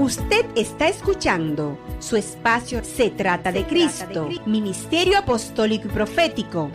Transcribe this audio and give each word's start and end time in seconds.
Usted 0.00 0.46
está 0.56 0.88
escuchando 0.88 1.78
su 2.00 2.16
espacio 2.16 2.82
Se 2.82 3.10
trata 3.10 3.52
de 3.52 3.66
Cristo, 3.66 4.30
Ministerio 4.46 5.18
Apostólico 5.18 5.88
y 5.88 5.90
Profético, 5.90 6.70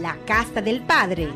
la 0.00 0.18
Casa 0.26 0.60
del 0.60 0.84
Padre. 0.84 1.28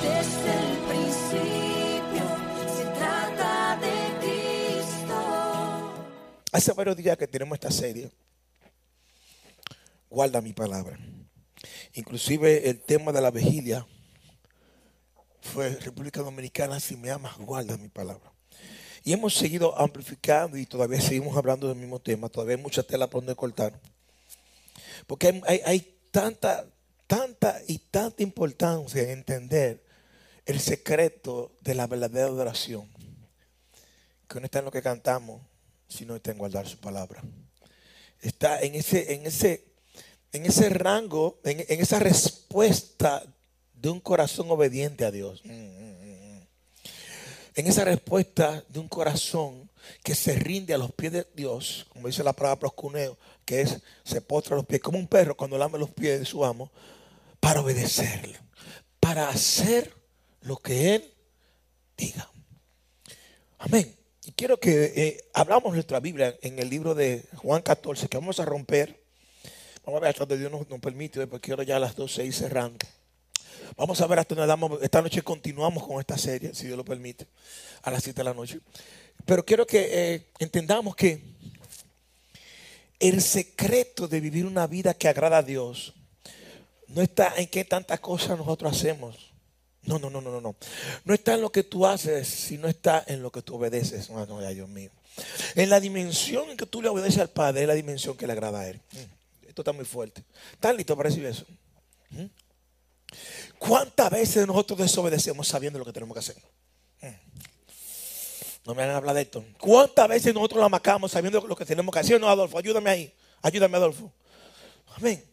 Desde 0.00 0.54
el 0.58 0.78
principio 0.88 2.24
se 2.66 2.84
trata 2.98 3.76
de 3.76 3.92
Cristo. 4.20 5.20
Hace 6.50 6.72
varios 6.72 6.96
días 6.96 7.18
que 7.18 7.28
tenemos 7.28 7.56
esta 7.56 7.70
serie. 7.70 8.10
Guarda 10.08 10.40
mi 10.40 10.54
palabra. 10.54 10.98
Inclusive 11.92 12.70
el 12.70 12.80
tema 12.80 13.12
de 13.12 13.20
la 13.20 13.30
vigilia 13.30 13.86
fue 15.42 15.76
República 15.76 16.22
Dominicana, 16.22 16.80
si 16.80 16.96
me 16.96 17.10
amas, 17.10 17.36
guarda 17.36 17.76
mi 17.76 17.90
palabra. 17.90 18.31
Y 19.04 19.12
hemos 19.12 19.34
seguido 19.34 19.76
amplificando 19.78 20.56
y 20.56 20.66
todavía 20.66 21.00
seguimos 21.00 21.36
hablando 21.36 21.68
del 21.68 21.76
mismo 21.76 21.98
tema. 21.98 22.28
Todavía 22.28 22.56
hay 22.56 22.62
mucha 22.62 22.82
tela 22.82 23.08
por 23.08 23.22
donde 23.22 23.34
cortar. 23.34 23.78
Porque 25.06 25.42
hay, 25.46 25.98
tanta, 26.10 26.66
tanta 27.06 27.60
y 27.66 27.78
tanta 27.78 28.22
importancia 28.22 29.02
en 29.02 29.10
entender 29.10 29.82
el 30.46 30.60
secreto 30.60 31.56
de 31.60 31.74
la 31.74 31.86
verdadera 31.86 32.26
adoración. 32.26 32.88
Que 34.28 34.38
no 34.38 34.44
está 34.44 34.60
en 34.60 34.66
lo 34.66 34.70
que 34.70 34.82
cantamos, 34.82 35.42
sino 35.88 36.14
está 36.14 36.30
en 36.30 36.38
guardar 36.38 36.68
su 36.68 36.78
palabra. 36.78 37.22
Está 38.20 38.60
en 38.60 38.76
ese, 38.76 39.14
en 39.14 39.26
ese, 39.26 39.64
en 40.32 40.46
ese 40.46 40.68
rango, 40.68 41.40
en, 41.42 41.64
esa 41.68 41.98
respuesta 41.98 43.24
de 43.74 43.90
un 43.90 43.98
corazón 43.98 44.48
obediente 44.48 45.04
a 45.04 45.10
Dios. 45.10 45.42
Mm. 45.44 45.81
En 47.54 47.66
esa 47.66 47.84
respuesta 47.84 48.64
de 48.68 48.78
un 48.78 48.88
corazón 48.88 49.68
que 50.02 50.14
se 50.14 50.34
rinde 50.34 50.72
a 50.72 50.78
los 50.78 50.92
pies 50.92 51.12
de 51.12 51.26
Dios, 51.34 51.86
como 51.90 52.06
dice 52.06 52.24
la 52.24 52.32
palabra 52.32 52.58
proscuneo, 52.58 53.18
que 53.44 53.60
es 53.60 53.80
se 54.04 54.22
postra 54.22 54.56
los 54.56 54.64
pies, 54.64 54.80
como 54.80 54.98
un 54.98 55.06
perro 55.06 55.36
cuando 55.36 55.58
lame 55.58 55.78
los 55.78 55.90
pies 55.90 56.20
de 56.20 56.24
su 56.24 56.44
amo, 56.44 56.70
para 57.40 57.60
obedecerle, 57.60 58.38
para 59.00 59.28
hacer 59.28 59.92
lo 60.40 60.56
que 60.56 60.94
Él 60.94 61.14
diga. 61.96 62.30
Amén. 63.58 63.96
Y 64.24 64.32
quiero 64.32 64.58
que 64.58 64.92
eh, 64.96 65.24
hablamos 65.34 65.74
nuestra 65.74 66.00
Biblia 66.00 66.34
en 66.40 66.58
el 66.58 66.70
libro 66.70 66.94
de 66.94 67.26
Juan 67.36 67.60
14, 67.60 68.08
que 68.08 68.16
vamos 68.16 68.40
a 68.40 68.44
romper. 68.46 69.02
Vamos 69.84 69.98
a 69.98 70.00
ver 70.00 70.10
hasta 70.10 70.20
donde 70.20 70.38
Dios 70.38 70.50
nos, 70.50 70.70
nos 70.70 70.80
permite, 70.80 71.26
porque 71.26 71.48
quiero 71.48 71.62
ya 71.64 71.76
a 71.76 71.80
las 71.80 71.96
12 71.96 72.24
ir 72.24 72.32
cerrando. 72.32 72.86
Vamos 73.76 74.00
a 74.00 74.06
ver 74.06 74.18
hasta 74.18 74.34
donde 74.34 74.48
damos. 74.48 74.82
Esta 74.82 75.02
noche 75.02 75.22
continuamos 75.22 75.86
con 75.86 76.00
esta 76.00 76.16
serie, 76.18 76.54
si 76.54 76.66
Dios 76.66 76.76
lo 76.76 76.84
permite, 76.84 77.26
a 77.82 77.90
las 77.90 78.02
7 78.02 78.20
de 78.20 78.24
la 78.24 78.34
noche. 78.34 78.60
Pero 79.24 79.44
quiero 79.44 79.66
que 79.66 79.88
eh, 79.90 80.26
entendamos 80.38 80.96
que 80.96 81.22
el 82.98 83.20
secreto 83.20 84.06
de 84.06 84.20
vivir 84.20 84.46
una 84.46 84.66
vida 84.66 84.94
que 84.94 85.08
agrada 85.08 85.38
a 85.38 85.42
Dios 85.42 85.94
no 86.88 87.02
está 87.02 87.34
en 87.36 87.48
qué 87.48 87.64
tantas 87.64 88.00
cosas 88.00 88.38
nosotros 88.38 88.76
hacemos. 88.76 89.32
No, 89.84 89.98
no, 89.98 90.10
no, 90.10 90.20
no, 90.20 90.30
no, 90.30 90.40
no. 90.40 90.56
Está 91.12 91.34
en 91.34 91.40
lo 91.40 91.50
que 91.50 91.64
tú 91.64 91.86
haces, 91.86 92.28
sino 92.28 92.68
está 92.68 93.02
en 93.06 93.22
lo 93.22 93.32
que 93.32 93.42
tú 93.42 93.56
obedeces. 93.56 94.10
No, 94.10 94.24
Dios 94.48 94.68
mío. 94.68 94.90
En 95.54 95.68
la 95.70 95.80
dimensión 95.80 96.50
en 96.50 96.56
que 96.56 96.66
tú 96.66 96.80
le 96.80 96.88
obedeces 96.88 97.18
al 97.18 97.30
Padre 97.30 97.62
es 97.62 97.68
la 97.68 97.74
dimensión 97.74 98.16
que 98.16 98.26
le 98.26 98.32
agrada 98.32 98.60
a 98.60 98.68
Él. 98.68 98.80
Mm, 98.92 99.48
Esto 99.48 99.62
está 99.62 99.72
muy 99.72 99.84
fuerte. 99.84 100.22
¿Están 100.52 100.76
listos 100.76 100.96
para 100.96 101.08
recibir 101.08 101.28
eso? 101.28 101.44
¿Cuántas 103.66 104.10
veces 104.10 104.44
nosotros 104.44 104.76
desobedecemos 104.80 105.46
sabiendo 105.46 105.78
lo 105.78 105.84
que 105.84 105.92
tenemos 105.92 106.14
que 106.14 106.18
hacer? 106.18 106.36
Mm. 107.00 107.14
No 108.66 108.74
me 108.74 108.82
hagan 108.82 108.96
hablar 108.96 109.14
de 109.14 109.22
esto. 109.22 109.44
¿Cuántas 109.60 110.08
veces 110.08 110.34
nosotros 110.34 110.60
la 110.60 110.68
macamos 110.68 111.12
sabiendo 111.12 111.40
lo 111.46 111.54
que 111.54 111.64
tenemos 111.64 111.92
que 111.92 112.00
hacer? 112.00 112.20
No, 112.20 112.28
Adolfo, 112.28 112.58
ayúdame 112.58 112.90
ahí. 112.90 113.14
Ayúdame, 113.40 113.76
Adolfo. 113.76 114.12
Amén. 114.96 115.24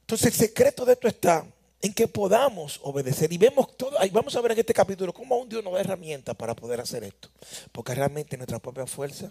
Entonces 0.00 0.28
el 0.28 0.32
secreto 0.32 0.86
de 0.86 0.94
esto 0.94 1.06
está 1.06 1.46
en 1.82 1.92
que 1.92 2.08
podamos 2.08 2.80
obedecer. 2.82 3.30
Y 3.30 3.36
vemos 3.36 3.76
todo, 3.76 3.98
vamos 4.10 4.34
a 4.34 4.40
ver 4.40 4.52
en 4.52 4.60
este 4.60 4.72
capítulo 4.72 5.12
cómo 5.12 5.34
aún 5.34 5.50
Dios 5.50 5.62
nos 5.62 5.74
da 5.74 5.80
herramientas 5.80 6.34
para 6.34 6.56
poder 6.56 6.80
hacer 6.80 7.04
esto. 7.04 7.28
Porque 7.72 7.94
realmente 7.94 8.38
nuestra 8.38 8.58
propia 8.58 8.86
fuerza 8.86 9.30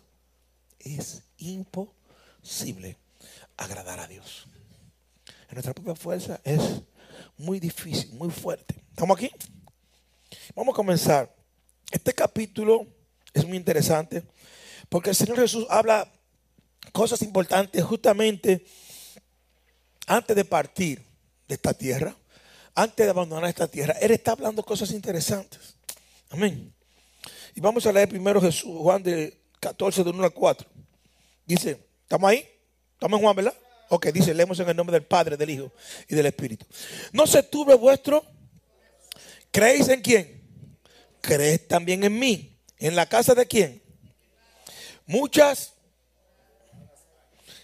es 0.78 1.24
imposible 1.38 2.95
agradar 3.57 4.00
a 4.01 4.07
Dios. 4.07 4.45
En 5.50 5.56
nuestra 5.56 5.74
propia 5.74 5.95
fuerza 5.95 6.40
es 6.44 6.62
muy 7.39 7.59
difícil, 7.59 8.11
muy 8.13 8.29
fuerte. 8.29 8.75
¿Estamos 8.89 9.17
aquí? 9.17 9.31
Vamos 10.55 10.73
a 10.73 10.75
comenzar. 10.75 11.33
Este 11.89 12.13
capítulo 12.13 12.85
es 13.33 13.47
muy 13.47 13.57
interesante 13.57 14.23
porque 14.89 15.11
el 15.11 15.16
Señor 15.16 15.39
Jesús 15.39 15.66
habla 15.69 16.11
cosas 16.91 17.22
importantes 17.22 17.83
justamente 17.83 18.66
antes 20.05 20.35
de 20.35 20.45
partir 20.45 21.01
de 21.47 21.55
esta 21.55 21.73
tierra, 21.73 22.16
antes 22.75 23.05
de 23.05 23.09
abandonar 23.09 23.50
esta 23.50 23.67
tierra, 23.67 23.94
Él 24.01 24.11
está 24.11 24.33
hablando 24.33 24.61
cosas 24.61 24.91
interesantes. 24.91 25.75
Amén. 26.29 26.73
Y 27.56 27.61
vamos 27.61 27.85
a 27.85 27.94
leer 27.94 28.09
primero 28.09 28.41
Jesús, 28.41 28.75
Juan 28.79 29.01
de 29.01 29.41
14, 29.59 30.03
de 30.03 30.09
1 30.09 30.23
al 30.23 30.33
4. 30.33 30.67
Dice, 31.45 31.88
¿estamos 32.03 32.29
ahí? 32.29 32.45
¿Estamos 32.94 33.17
en 33.17 33.23
Juan, 33.23 33.35
verdad? 33.35 33.53
Ok, 33.89 34.07
dice, 34.07 34.33
leemos 34.33 34.59
en 34.59 34.69
el 34.69 34.75
nombre 34.75 34.94
del 34.94 35.05
Padre, 35.05 35.35
del 35.35 35.50
Hijo 35.50 35.72
y 36.07 36.16
del 36.16 36.25
Espíritu. 36.25 36.66
No 37.11 37.27
se 37.27 37.44
turbe 37.44 37.75
vuestro, 37.75 38.23
¿creéis 39.51 39.89
en 39.89 40.01
quién? 40.01 40.41
Creed 41.22 41.61
también 41.67 42.03
en 42.03 42.17
mí. 42.17 42.55
¿En 42.77 42.95
la 42.95 43.05
casa 43.05 43.35
de 43.35 43.45
quién? 43.45 43.81
Muchas 45.05 45.73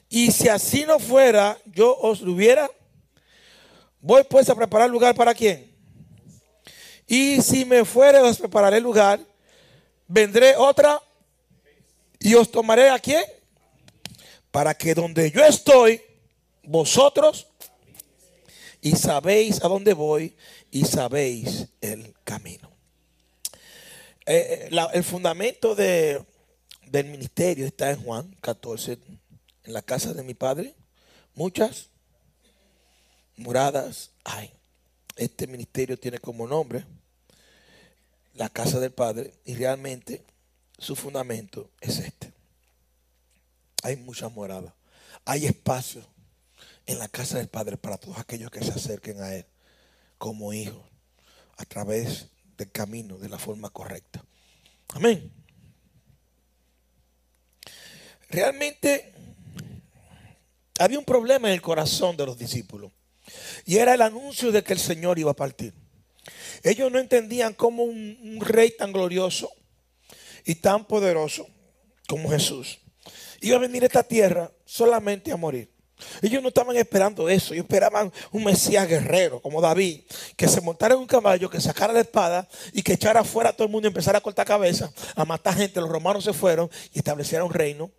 y 0.10 0.32
si 0.32 0.48
así 0.48 0.86
no 0.86 0.98
fuera, 0.98 1.58
yo 1.66 1.94
os 1.98 2.22
lo 2.22 2.32
hubiera. 2.32 2.70
Voy 4.00 4.24
pues 4.24 4.50
a 4.50 4.56
preparar 4.56 4.90
lugar 4.90 5.16
para 5.16 5.34
quién. 5.34 5.76
Y 7.08 7.42
si 7.42 7.66
me 7.66 7.84
fuere, 7.84 8.20
os 8.20 8.38
prepararé 8.38 8.80
lugar. 8.80 9.20
Vendré 10.08 10.56
otra 10.56 11.02
y 12.20 12.34
os 12.36 12.50
tomaré 12.50 12.90
a 12.90 13.00
quién. 13.00 13.24
Para 14.52 14.74
que 14.74 14.94
donde 14.94 15.32
yo 15.32 15.44
estoy, 15.44 16.02
vosotros 16.68 17.48
y 18.82 18.92
sabéis 18.94 19.64
a 19.64 19.68
dónde 19.68 19.94
voy 19.94 20.36
y 20.72 20.86
sabéis 20.86 21.68
el 21.82 22.14
camino. 22.24 22.72
Eh, 24.26 24.70
eh, 24.72 24.78
el 24.94 25.04
fundamento 25.04 25.76
de- 25.76 26.24
del 26.88 27.06
ministerio 27.08 27.66
está 27.66 27.92
en 27.92 28.02
Juan 28.04 28.36
14, 28.42 29.00
en 29.64 29.74
la 29.74 29.82
casa 29.82 30.14
de 30.14 30.24
mi 30.24 30.34
padre. 30.34 30.76
Muchas 31.34 31.90
moradas 33.38 34.12
hay. 34.24 34.52
Este 35.16 35.48
ministerio 35.48 35.98
tiene 35.98 36.20
como 36.20 36.48
nombre 36.48 36.86
la 38.34 38.50
casa 38.50 38.80
del 38.80 38.92
padre 38.92 39.34
y 39.46 39.56
realmente 39.56 40.24
su 40.78 40.96
fundamento 40.96 41.70
es 41.82 42.00
este. 42.00 42.34
Hay 43.84 43.96
muchas 43.98 44.32
moradas. 44.32 44.74
Hay 45.24 45.46
espacio 45.46 46.02
en 46.86 47.00
la 47.00 47.08
casa 47.08 47.38
del 47.38 47.48
padre 47.48 47.78
para 47.78 47.98
todos 47.98 48.18
aquellos 48.18 48.52
que 48.52 48.64
se 48.64 48.72
acerquen 48.72 49.22
a 49.22 49.34
él 49.34 49.46
como 50.18 50.54
hijos 50.54 50.84
a 51.58 51.66
través 51.66 52.28
del 52.58 52.72
camino 52.72 53.18
de 53.18 53.30
la 53.30 53.38
forma 53.38 53.70
correcta. 53.70 54.24
Amén. 54.90 55.32
Realmente 58.30 59.14
había 60.80 61.00
un 61.00 61.06
problema 61.06 61.48
en 61.48 61.54
el 61.54 61.62
corazón 61.62 62.18
de 62.18 62.26
los 62.26 62.38
discípulos 62.38 62.92
y 63.66 63.78
era 63.78 63.94
el 63.94 64.02
anuncio 64.02 64.52
de 64.52 64.64
que 64.64 64.74
el 64.74 64.80
Señor 64.80 65.20
iba 65.20 65.32
a 65.32 65.36
partir. 65.36 65.74
Ellos 66.64 66.92
no 66.92 67.00
entendían 67.00 67.54
cómo 67.54 67.84
un, 67.84 68.40
rey 68.42 68.76
tan 68.76 68.92
glorioso 68.92 69.52
y 70.44 70.56
tan 70.56 70.86
poderoso 70.86 71.48
como 72.08 72.30
Jesús 72.30 72.80
iba 73.42 73.58
a 73.58 73.60
venir 73.60 73.84
a 73.84 73.88
esta 73.88 74.04
tierra 74.04 74.52
solamente 74.66 75.32
a 75.32 75.38
morir. 75.38 75.75
Ellos 76.22 76.42
no 76.42 76.50
estaban 76.50 76.76
esperando 76.76 77.30
eso, 77.30 77.54
ellos 77.54 77.66
esperaban 77.66 78.12
un 78.32 78.44
Mesías 78.44 78.88
guerrero 78.88 79.42
como 79.42 79.62
David, 79.62 80.02
que 80.36 80.48
se 80.48 80.62
montara 80.62 80.94
en 80.94 81.00
un 81.00 81.08
caballo, 81.08 81.50
que 81.50 81.62
sacara 81.62 81.94
la 81.94 82.02
espada 82.02 82.48
y 82.74 82.82
que 82.82 82.94
echara 82.94 83.24
fuera 83.24 83.52
a 83.52 83.54
todo 83.54 83.66
el 83.66 83.72
mundo 83.72 83.88
y 83.88 83.90
empezara 83.90 84.18
a 84.18 84.22
cortar 84.22 84.46
cabeza, 84.46 84.92
a 85.16 85.26
matar 85.26 85.56
gente. 85.56 85.80
Los 85.80 85.90
romanos 85.90 86.24
se 86.24 86.34
fueron 86.34 86.70
y 86.94 87.00
establecieron 87.00 87.48
un 87.48 87.54
reino 87.54 87.92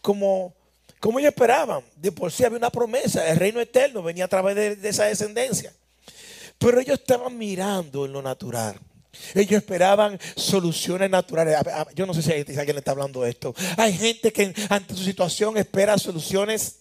como, 0.00 0.54
como 0.98 1.18
ellos 1.18 1.30
esperaban. 1.30 1.82
De 1.96 2.10
por 2.10 2.32
sí 2.32 2.44
había 2.44 2.58
una 2.58 2.70
promesa, 2.70 3.28
el 3.28 3.36
reino 3.36 3.60
eterno 3.60 4.02
venía 4.02 4.24
a 4.24 4.28
través 4.28 4.56
de, 4.56 4.88
esa 4.88 5.04
descendencia. 5.04 5.72
Pero 6.58 6.80
ellos 6.80 6.98
estaban 6.98 7.38
mirando 7.38 8.06
en 8.06 8.12
lo 8.12 8.22
natural. 8.22 8.78
Ellos 9.34 9.52
esperaban 9.52 10.18
soluciones 10.36 11.10
naturales. 11.10 11.56
Yo 11.94 12.06
no 12.06 12.14
sé 12.14 12.22
si 12.22 12.32
alguien 12.32 12.74
le 12.74 12.78
está 12.78 12.90
hablando 12.90 13.22
de 13.22 13.30
esto. 13.30 13.54
Hay 13.76 13.92
gente 13.92 14.32
que 14.32 14.54
ante 14.68 14.94
su 14.94 15.04
situación 15.04 15.56
espera 15.56 15.96
soluciones. 15.96 16.79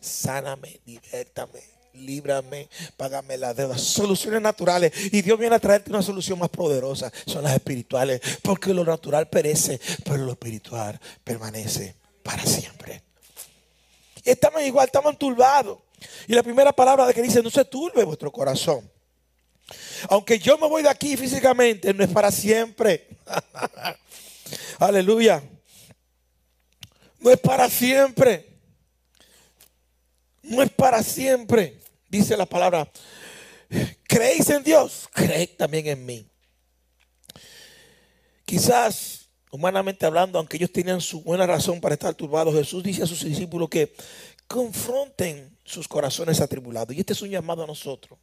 Sáname, 0.00 0.80
diviértame, 0.84 1.60
líbrame, 1.94 2.68
págame 2.96 3.36
la 3.36 3.54
deuda. 3.54 3.78
Soluciones 3.78 4.40
naturales. 4.40 4.92
Y 5.12 5.22
Dios 5.22 5.38
viene 5.38 5.56
a 5.56 5.60
traerte 5.60 5.90
una 5.90 6.02
solución 6.02 6.38
más 6.38 6.48
poderosa. 6.48 7.12
Son 7.26 7.42
las 7.42 7.54
espirituales. 7.54 8.20
Porque 8.42 8.74
lo 8.74 8.84
natural 8.84 9.28
perece, 9.28 9.80
pero 10.04 10.18
lo 10.18 10.32
espiritual 10.32 10.98
permanece 11.24 11.96
para 12.22 12.44
siempre. 12.44 13.02
Estamos 14.24 14.62
igual, 14.62 14.86
estamos 14.86 15.18
turbados. 15.18 15.78
Y 16.26 16.34
la 16.34 16.42
primera 16.42 16.72
palabra 16.72 17.06
de 17.06 17.14
que 17.14 17.22
dice, 17.22 17.42
no 17.42 17.50
se 17.50 17.64
turbe 17.64 18.04
vuestro 18.04 18.30
corazón. 18.30 18.88
Aunque 20.08 20.38
yo 20.38 20.56
me 20.58 20.68
voy 20.68 20.82
de 20.82 20.88
aquí 20.88 21.16
físicamente, 21.16 21.92
no 21.92 22.04
es 22.04 22.10
para 22.10 22.30
siempre. 22.30 23.08
Aleluya. 24.78 25.42
No 27.20 27.30
es 27.30 27.38
para 27.38 27.68
siempre. 27.68 28.47
No 30.48 30.62
es 30.62 30.70
para 30.70 31.02
siempre. 31.02 31.78
Dice 32.08 32.36
la 32.36 32.46
palabra. 32.46 32.90
¿Creéis 34.04 34.48
en 34.50 34.62
Dios? 34.62 35.08
Creed 35.12 35.50
también 35.56 35.86
en 35.86 36.06
mí. 36.06 36.26
Quizás, 38.44 39.28
humanamente 39.50 40.06
hablando, 40.06 40.38
aunque 40.38 40.56
ellos 40.56 40.72
tenían 40.72 41.02
su 41.02 41.22
buena 41.22 41.46
razón 41.46 41.80
para 41.80 41.94
estar 41.94 42.14
turbados, 42.14 42.54
Jesús 42.54 42.82
dice 42.82 43.02
a 43.02 43.06
sus 43.06 43.22
discípulos 43.24 43.68
que 43.68 43.94
confronten 44.46 45.54
sus 45.64 45.86
corazones 45.86 46.40
atribulados. 46.40 46.96
Y 46.96 47.00
este 47.00 47.12
es 47.12 47.20
un 47.20 47.28
llamado 47.28 47.62
a 47.62 47.66
nosotros. 47.66 48.18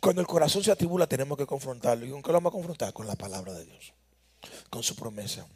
Cuando 0.00 0.20
el 0.20 0.26
corazón 0.26 0.64
se 0.64 0.72
atribula, 0.72 1.06
tenemos 1.06 1.38
que 1.38 1.46
confrontarlo. 1.46 2.04
¿Y 2.04 2.10
con 2.10 2.22
qué 2.22 2.28
lo 2.28 2.34
vamos 2.34 2.50
a 2.50 2.54
confrontar? 2.54 2.92
Con 2.92 3.06
la 3.06 3.14
palabra 3.14 3.52
de 3.52 3.64
Dios, 3.64 3.92
con 4.68 4.82
su 4.82 4.96
promesa. 4.96 5.46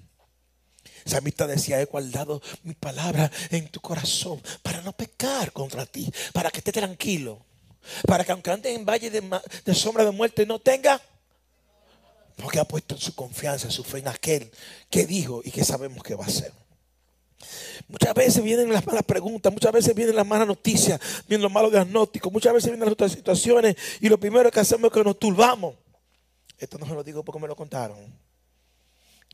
Samita 1.05 1.47
decía, 1.47 1.81
he 1.81 1.85
guardado 1.85 2.43
mi 2.63 2.75
palabra 2.75 3.31
en 3.51 3.69
tu 3.69 3.81
corazón 3.81 4.43
para 4.63 4.81
no 4.81 4.93
pecar 4.93 5.53
contra 5.53 5.87
ti, 5.87 6.11
para 6.33 6.51
que 6.51 6.59
esté 6.59 6.73
tranquilo, 6.73 7.45
para 8.07 8.25
que 8.25 8.33
aunque 8.33 8.51
ande 8.51 8.73
en 8.73 8.87
valle 8.87 9.11
de 9.11 9.75
sombra 9.75 10.05
de 10.05 10.11
muerte 10.11 10.47
no 10.47 10.59
tenga, 10.59 11.01
porque 12.37 12.59
ha 12.59 12.65
puesto 12.65 12.97
su 12.97 13.15
confianza, 13.15 13.71
su 13.71 13.85
fe 13.85 13.99
en 13.99 14.09
aquel 14.09 14.51
que 14.91 15.07
dijo 15.07 15.41
y 15.45 15.51
que 15.51 15.65
sabemos 15.65 16.03
que 16.03 16.15
va 16.15 16.25
a 16.25 16.31
ser. 16.31 16.53
Muchas 17.89 18.15
veces 18.15 18.43
vienen 18.43 18.73
las 18.73 18.87
malas 18.87 19.03
preguntas, 19.03 19.53
muchas 19.53 19.73
veces 19.73 19.95
vienen 19.95 20.17
las 20.17 20.27
malas 20.27 20.47
noticias, 20.47 21.01
vienen 21.29 21.43
los 21.43 21.53
malos 21.53 21.71
diagnósticos, 21.71 22.33
muchas 22.33 22.55
veces 22.55 22.71
vienen 22.71 22.87
las 22.87 22.93
otras 22.93 23.13
situaciones 23.13 23.77
y 24.01 24.09
lo 24.09 24.19
primero 24.19 24.51
que 24.51 24.61
hacemos 24.61 24.87
es 24.87 24.93
que 24.93 25.05
nos 25.05 25.19
turbamos. 25.19 25.75
Esto 26.59 26.79
no 26.79 26.87
se 26.87 26.95
lo 26.95 27.05
digo 27.05 27.25
porque 27.25 27.41
me 27.41 27.49
lo 27.49 27.57
contaron. 27.57 27.99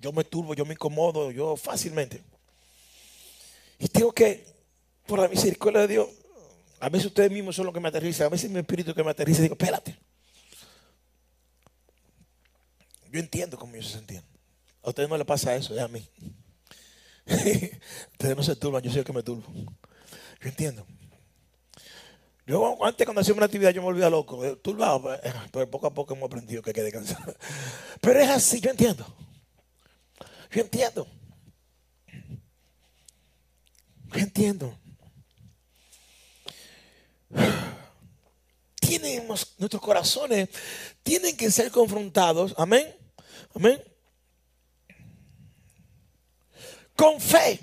Yo 0.01 0.13
me 0.13 0.25
turbo, 0.25 0.55
yo 0.55 0.65
me 0.65 0.73
incomodo, 0.73 1.31
yo 1.31 1.57
fácilmente. 1.57 2.23
Y 3.79 3.89
tengo 3.89 4.13
que, 4.13 4.47
por 5.07 5.19
la 5.19 5.29
misericordia 5.29 5.83
de 5.83 5.89
Dios, 5.89 6.09
a 6.81 6.89
veces 6.89 7.07
ustedes 7.07 7.31
mismos 7.31 7.55
son 7.55 7.67
los 7.67 7.75
que 7.75 7.81
me 7.81 7.89
aterrizan, 7.89 8.27
a 8.27 8.31
veces 8.31 8.51
mi 8.51 8.59
espíritu 8.59 8.95
que 8.95 9.05
me 9.05 9.11
aterriza 9.11 9.43
digo, 9.43 9.55
espérate. 9.55 9.97
Yo 13.11 13.21
entiendo 13.21 13.59
cómo 13.59 13.75
ellos 13.75 13.89
se 13.89 13.99
sentían. 13.99 14.25
A 14.83 14.89
ustedes 14.89 15.09
no 15.09 15.17
les 15.19 15.27
pasa 15.27 15.55
eso, 15.55 15.75
es 15.75 15.81
a 15.81 15.89
mí. 15.89 16.09
ustedes 17.27 18.37
no 18.37 18.43
se 18.43 18.57
turban, 18.57 18.83
yo 18.83 18.91
soy 18.91 19.01
el 19.01 19.05
que 19.05 19.13
me 19.13 19.23
turbo. 19.23 19.45
Yo 20.41 20.49
entiendo. 20.49 20.87
Yo 22.47 22.85
antes 22.85 23.07
cuando 23.07 23.21
hacía 23.21 23.35
una 23.35 23.45
actividad 23.45 23.71
yo 23.71 23.83
me 23.83 23.87
volvía 23.87 24.09
loco, 24.11 24.45
eh, 24.45 24.57
turbado, 24.57 25.15
eh, 25.15 25.33
pero 25.53 25.71
poco 25.71 25.87
a 25.87 25.95
poco 25.95 26.15
hemos 26.15 26.27
aprendido 26.27 26.63
que 26.63 26.71
hay 26.71 26.75
que 26.75 26.83
descansar. 26.83 27.37
Pero 28.01 28.19
es 28.19 28.29
así, 28.29 28.61
yo 28.61 28.71
entiendo. 28.71 29.07
Yo 30.51 30.63
entiendo. 30.63 31.07
Yo 34.13 34.19
entiendo. 34.19 34.77
Tenemos, 38.81 39.55
nuestros 39.59 39.81
corazones 39.81 40.49
tienen 41.05 41.37
que 41.37 41.51
ser 41.51 41.71
confrontados, 41.71 42.55
amén, 42.59 42.93
amén, 43.55 43.81
con 46.97 47.21
fe 47.21 47.61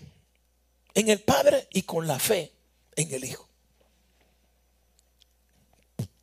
en 0.94 1.10
el 1.10 1.19
Padre 1.19 1.68
y 1.74 1.83
con 1.83 2.07
la 2.07 2.18
fe 2.18 2.54
en 2.95 3.13
el 3.13 3.25
Hijo. 3.25 3.48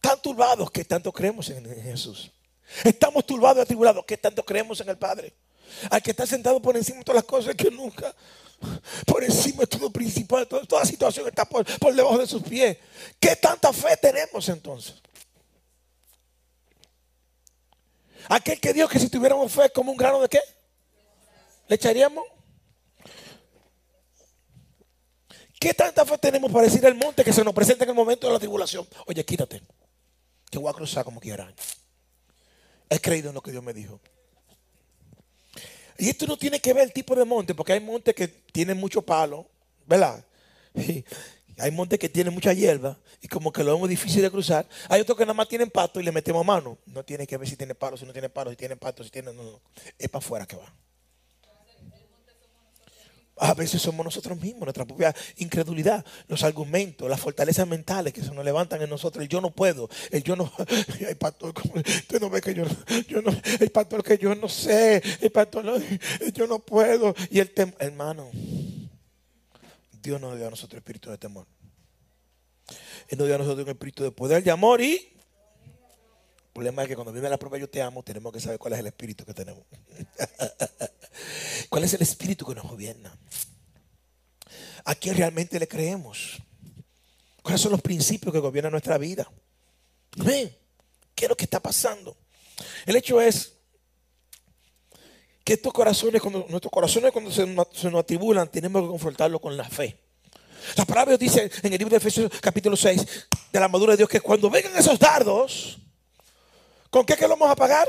Tan 0.00 0.20
turbados 0.22 0.70
que 0.70 0.84
tanto 0.84 1.12
creemos 1.12 1.50
en 1.50 1.64
Jesús. 1.82 2.32
Estamos 2.82 3.26
turbados 3.26 3.58
y 3.58 3.62
atribulados 3.62 4.04
que 4.06 4.16
tanto 4.16 4.42
creemos 4.42 4.80
en 4.80 4.88
el 4.88 4.96
Padre. 4.96 5.34
Al 5.90 6.02
que 6.02 6.10
está 6.10 6.26
sentado 6.26 6.60
por 6.60 6.76
encima 6.76 6.98
de 6.98 7.04
todas 7.04 7.16
las 7.16 7.24
cosas 7.24 7.54
que 7.54 7.70
nunca. 7.70 8.14
Por 9.06 9.22
encima 9.24 9.60
de 9.60 9.66
todo 9.66 9.90
principal, 9.90 10.46
toda, 10.46 10.64
toda 10.64 10.84
situación 10.84 11.28
está 11.28 11.44
por, 11.44 11.64
por 11.78 11.94
debajo 11.94 12.18
de 12.18 12.26
sus 12.26 12.42
pies. 12.42 12.78
¿Qué 13.20 13.36
tanta 13.36 13.72
fe 13.72 13.96
tenemos 13.96 14.48
entonces? 14.48 14.94
Aquel 18.28 18.60
que 18.60 18.72
dijo 18.72 18.88
que 18.88 18.98
si 18.98 19.08
tuviéramos 19.08 19.52
fe 19.52 19.70
como 19.70 19.92
un 19.92 19.98
grano 19.98 20.20
de 20.20 20.28
qué? 20.28 20.40
¿Le 21.68 21.76
echaríamos? 21.76 22.24
¿Qué 25.60 25.72
tanta 25.72 26.04
fe 26.04 26.18
tenemos 26.18 26.50
para 26.52 26.64
decir 26.64 26.84
al 26.86 26.94
monte 26.94 27.24
que 27.24 27.32
se 27.32 27.42
nos 27.44 27.54
presenta 27.54 27.84
en 27.84 27.90
el 27.90 27.96
momento 27.96 28.26
de 28.26 28.32
la 28.32 28.38
tribulación? 28.38 28.86
Oye, 29.06 29.24
quítate, 29.24 29.62
que 30.50 30.58
voy 30.58 30.70
a 30.70 30.74
cruzar 30.74 31.04
como 31.04 31.20
quiera. 31.20 31.52
He 32.90 33.00
creído 33.00 33.30
en 33.30 33.34
lo 33.34 33.42
que 33.42 33.50
Dios 33.50 33.62
me 33.62 33.72
dijo. 33.72 34.00
Y 35.98 36.08
esto 36.08 36.26
no 36.26 36.36
tiene 36.36 36.60
que 36.60 36.72
ver 36.72 36.84
el 36.84 36.92
tipo 36.92 37.14
de 37.14 37.24
monte, 37.24 37.54
porque 37.54 37.72
hay 37.72 37.80
montes 37.80 38.14
que 38.14 38.28
tienen 38.28 38.78
mucho 38.78 39.02
palo, 39.02 39.46
¿verdad? 39.86 40.24
Hay 41.56 41.70
montes 41.70 42.00
que 42.00 42.08
tienen 42.08 42.34
mucha 42.34 42.52
hierba 42.52 42.98
y 43.20 43.28
como 43.28 43.52
que 43.52 43.62
lo 43.62 43.74
vemos 43.74 43.88
difícil 43.88 44.22
de 44.22 44.30
cruzar. 44.30 44.66
Hay 44.88 45.00
otros 45.00 45.16
que 45.16 45.24
nada 45.24 45.34
más 45.34 45.48
tienen 45.48 45.70
pasto 45.70 46.00
y 46.00 46.02
le 46.02 46.10
metemos 46.10 46.44
mano. 46.44 46.78
No 46.86 47.04
tiene 47.04 47.28
que 47.28 47.36
ver 47.36 47.48
si 47.48 47.54
tiene 47.54 47.76
palo, 47.76 47.96
si 47.96 48.04
no 48.04 48.12
tiene 48.12 48.28
palo, 48.28 48.50
si 48.50 48.56
tiene 48.56 48.74
pasto, 48.76 49.04
si 49.04 49.10
tiene... 49.10 49.32
No, 49.32 49.40
no. 49.40 49.60
Es 49.96 50.08
para 50.08 50.24
afuera 50.24 50.46
que 50.46 50.56
va. 50.56 50.74
A 53.36 53.52
veces 53.54 53.82
somos 53.82 54.04
nosotros 54.04 54.40
mismos, 54.40 54.62
nuestra 54.62 54.84
propia 54.84 55.14
incredulidad, 55.38 56.04
los 56.28 56.44
argumentos, 56.44 57.08
las 57.08 57.20
fortalezas 57.20 57.66
mentales 57.66 58.12
que 58.12 58.22
se 58.22 58.32
nos 58.32 58.44
levantan 58.44 58.80
en 58.82 58.88
nosotros. 58.88 59.22
El 59.22 59.28
yo 59.28 59.40
no 59.40 59.50
puedo, 59.50 59.88
el 60.10 60.22
yo 60.22 60.36
no. 60.36 60.52
Ay, 61.08 61.16
pastor, 61.16 61.52
usted 61.74 62.20
no 62.20 62.30
ve 62.30 62.40
que 62.40 62.54
yo, 62.54 62.64
yo 63.08 63.22
no. 63.22 63.32
El 63.58 63.70
pastor 63.70 64.04
que 64.04 64.18
yo 64.18 64.34
no 64.34 64.48
sé, 64.48 65.02
el 65.20 65.32
pastor, 65.32 65.82
yo 66.32 66.46
no 66.46 66.60
puedo. 66.60 67.14
Y 67.30 67.40
el 67.40 67.50
temor, 67.50 67.74
hermano, 67.80 68.30
Dios 70.00 70.20
nos 70.20 70.36
dio 70.36 70.46
a 70.46 70.50
nosotros 70.50 70.78
espíritu 70.78 71.10
de 71.10 71.18
temor. 71.18 71.46
Él 73.08 73.18
nos 73.18 73.26
dio 73.26 73.34
a 73.34 73.38
nosotros 73.38 73.64
un 73.64 73.70
espíritu 73.70 74.04
de 74.04 74.12
poder, 74.12 74.44
de 74.44 74.50
amor 74.50 74.80
y. 74.80 74.94
El 74.94 76.52
problema 76.52 76.82
es 76.82 76.88
que 76.88 76.94
cuando 76.94 77.12
viene 77.12 77.28
la 77.28 77.36
prueba 77.36 77.58
yo 77.58 77.68
te 77.68 77.82
amo, 77.82 78.04
tenemos 78.04 78.32
que 78.32 78.38
saber 78.38 78.60
cuál 78.60 78.74
es 78.74 78.78
el 78.78 78.86
espíritu 78.86 79.24
que 79.24 79.34
tenemos. 79.34 79.64
¿Cuál 81.68 81.84
es 81.84 81.94
el 81.94 82.02
espíritu 82.02 82.46
que 82.46 82.54
nos 82.54 82.64
gobierna? 82.68 83.16
¿A 84.84 84.94
quién 84.94 85.16
realmente 85.16 85.58
le 85.58 85.66
creemos? 85.68 86.38
¿Cuáles 87.42 87.60
son 87.60 87.72
los 87.72 87.82
principios 87.82 88.32
que 88.32 88.38
gobiernan 88.38 88.72
nuestra 88.72 88.98
vida? 88.98 89.30
Amén. 90.18 90.56
¿Qué 91.14 91.24
es 91.26 91.28
lo 91.28 91.36
que 91.36 91.44
está 91.44 91.60
pasando? 91.60 92.16
El 92.86 92.96
hecho 92.96 93.20
es 93.20 93.52
que 95.44 95.54
estos 95.54 95.72
corazones, 95.72 96.22
cuando, 96.22 96.46
nuestros 96.48 96.70
corazones 96.70 97.12
cuando 97.12 97.30
se, 97.30 97.46
nos- 97.46 97.84
atribulan, 97.98 98.48
tenemos 98.48 98.82
que 98.82 98.88
confrontarlo 98.88 99.38
con 99.40 99.56
la 99.56 99.64
fe. 99.68 99.98
La 100.76 100.86
palabra 100.86 101.16
Dios 101.16 101.32
dice 101.32 101.50
en 101.62 101.72
el 101.72 101.78
libro 101.78 101.90
de 101.90 101.98
Efesios 101.98 102.30
capítulo 102.40 102.74
6 102.76 103.04
de 103.52 103.60
la 103.60 103.68
madura 103.68 103.92
de 103.92 103.98
Dios 103.98 104.08
que 104.08 104.20
cuando 104.20 104.48
vengan 104.48 104.74
esos 104.76 104.98
dardos, 104.98 105.78
¿con 106.88 107.04
qué 107.04 107.16
lo 107.20 107.28
vamos 107.30 107.50
a 107.50 107.56
pagar? 107.56 107.86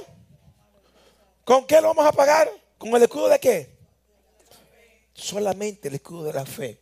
¿Con 1.45 1.65
qué 1.65 1.79
lo 1.79 1.87
vamos 1.89 2.05
a 2.05 2.11
pagar? 2.11 2.49
¿Con 2.85 2.95
el 2.95 3.01
escudo 3.01 3.29
de 3.29 3.39
qué? 3.39 3.67
Solamente 5.15 5.87
el 5.87 5.95
escudo 5.95 6.23
de 6.25 6.33
la 6.33 6.45
fe, 6.45 6.79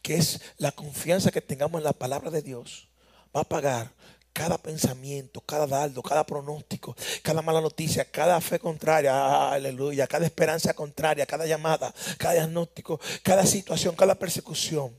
que 0.00 0.14
es 0.14 0.40
la 0.56 0.72
confianza 0.72 1.30
que 1.30 1.42
tengamos 1.42 1.80
en 1.80 1.84
la 1.84 1.92
palabra 1.92 2.30
de 2.30 2.40
Dios, 2.40 2.88
va 3.36 3.42
a 3.42 3.44
pagar 3.44 3.92
cada 4.32 4.56
pensamiento, 4.56 5.42
cada 5.42 5.66
dardo, 5.66 6.00
cada 6.02 6.24
pronóstico, 6.24 6.96
cada 7.22 7.42
mala 7.42 7.60
noticia, 7.60 8.10
cada 8.10 8.40
fe 8.40 8.58
contraria, 8.58 9.50
aleluya, 9.50 10.06
cada 10.06 10.24
esperanza 10.24 10.72
contraria, 10.72 11.26
cada 11.26 11.44
llamada, 11.44 11.92
cada 12.16 12.32
diagnóstico, 12.32 12.98
cada 13.22 13.44
situación, 13.44 13.94
cada 13.96 14.14
persecución 14.14 14.98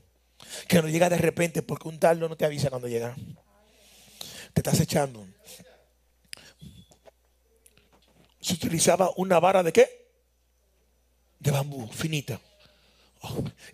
que 0.68 0.80
nos 0.80 0.92
llega 0.92 1.10
de 1.10 1.18
repente 1.18 1.60
porque 1.60 1.88
un 1.88 1.98
dardo 1.98 2.28
no 2.28 2.36
te 2.36 2.44
avisa 2.44 2.70
cuando 2.70 2.86
llega. 2.86 3.16
Te 4.54 4.60
estás 4.60 4.78
echando. 4.78 5.26
Se 8.40 8.54
utilizaba 8.54 9.10
una 9.16 9.40
vara 9.40 9.64
de 9.64 9.72
qué? 9.72 10.05
De 11.38 11.50
bambú, 11.50 11.88
finita. 11.88 12.40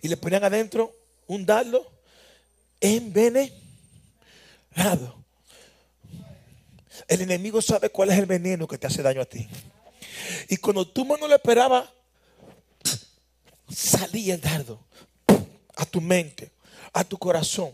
Y 0.01 0.07
le 0.07 0.17
ponían 0.17 0.43
adentro 0.43 0.95
un 1.27 1.45
dardo 1.45 1.91
envenenado. 2.79 3.53
El 7.07 7.21
enemigo 7.21 7.61
sabe 7.61 7.89
cuál 7.89 8.11
es 8.11 8.19
el 8.19 8.25
veneno 8.25 8.67
que 8.67 8.77
te 8.77 8.87
hace 8.87 9.01
daño 9.01 9.21
a 9.21 9.25
ti. 9.25 9.47
Y 10.49 10.57
cuando 10.57 10.87
tú 10.87 11.05
más 11.05 11.19
no 11.19 11.27
lo 11.27 11.35
esperabas, 11.35 11.89
salía 13.69 14.35
el 14.35 14.41
dardo 14.41 14.85
a 15.75 15.85
tu 15.85 16.01
mente, 16.01 16.51
a 16.91 17.03
tu 17.03 17.17
corazón, 17.17 17.73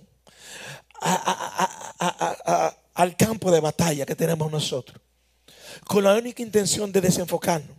al 2.94 3.16
campo 3.18 3.52
de 3.52 3.60
batalla 3.60 4.06
que 4.06 4.16
tenemos 4.16 4.52
nosotros, 4.52 5.02
con 5.86 6.04
la 6.04 6.14
única 6.14 6.42
intención 6.42 6.92
de 6.92 7.02
desenfocarnos, 7.02 7.76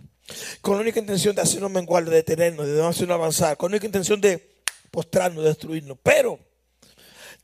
con 0.60 0.76
la 0.76 0.82
única 0.82 1.00
intención 1.00 1.34
de 1.34 1.42
hacernos 1.42 1.70
menguar, 1.70 2.04
de 2.04 2.16
detenernos, 2.16 2.66
de 2.66 2.74
no 2.74 2.88
hacernos 2.88 3.14
avanzar, 3.14 3.56
con 3.56 3.70
la 3.70 3.76
única 3.76 3.86
intención 3.86 4.20
de 4.20 4.62
postrarnos, 4.90 5.42
de 5.42 5.50
destruirnos. 5.50 5.98
Pero 6.02 6.38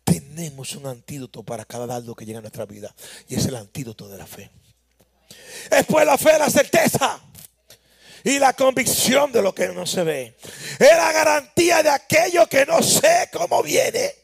tenemos 0.05 0.75
un 0.75 0.87
antídoto 0.87 1.43
para 1.43 1.64
cada 1.64 1.87
dardo 1.87 2.14
que 2.14 2.25
llega 2.25 2.38
a 2.38 2.43
nuestra 2.43 2.66
vida, 2.66 2.95
y 3.28 3.35
es 3.35 3.47
el 3.47 3.57
antídoto 3.57 4.09
de 4.09 4.19
la 4.19 4.26
fe. 4.26 4.50
Después 5.71 6.07
la 6.07 6.16
fe, 6.16 6.38
la 6.38 6.50
certeza 6.50 7.21
y 8.23 8.38
la 8.38 8.52
convicción 8.55 9.31
de 9.31 9.40
lo 9.40 9.55
que 9.55 9.69
no 9.69 9.87
se 9.87 10.02
ve. 10.02 10.37
Es 10.78 10.97
la 10.97 11.12
garantía 11.12 11.83
de 11.83 11.90
aquello 11.90 12.49
que 12.49 12.66
no 12.66 12.83
sé 12.83 13.28
cómo 13.33 13.62
viene. 13.62 14.14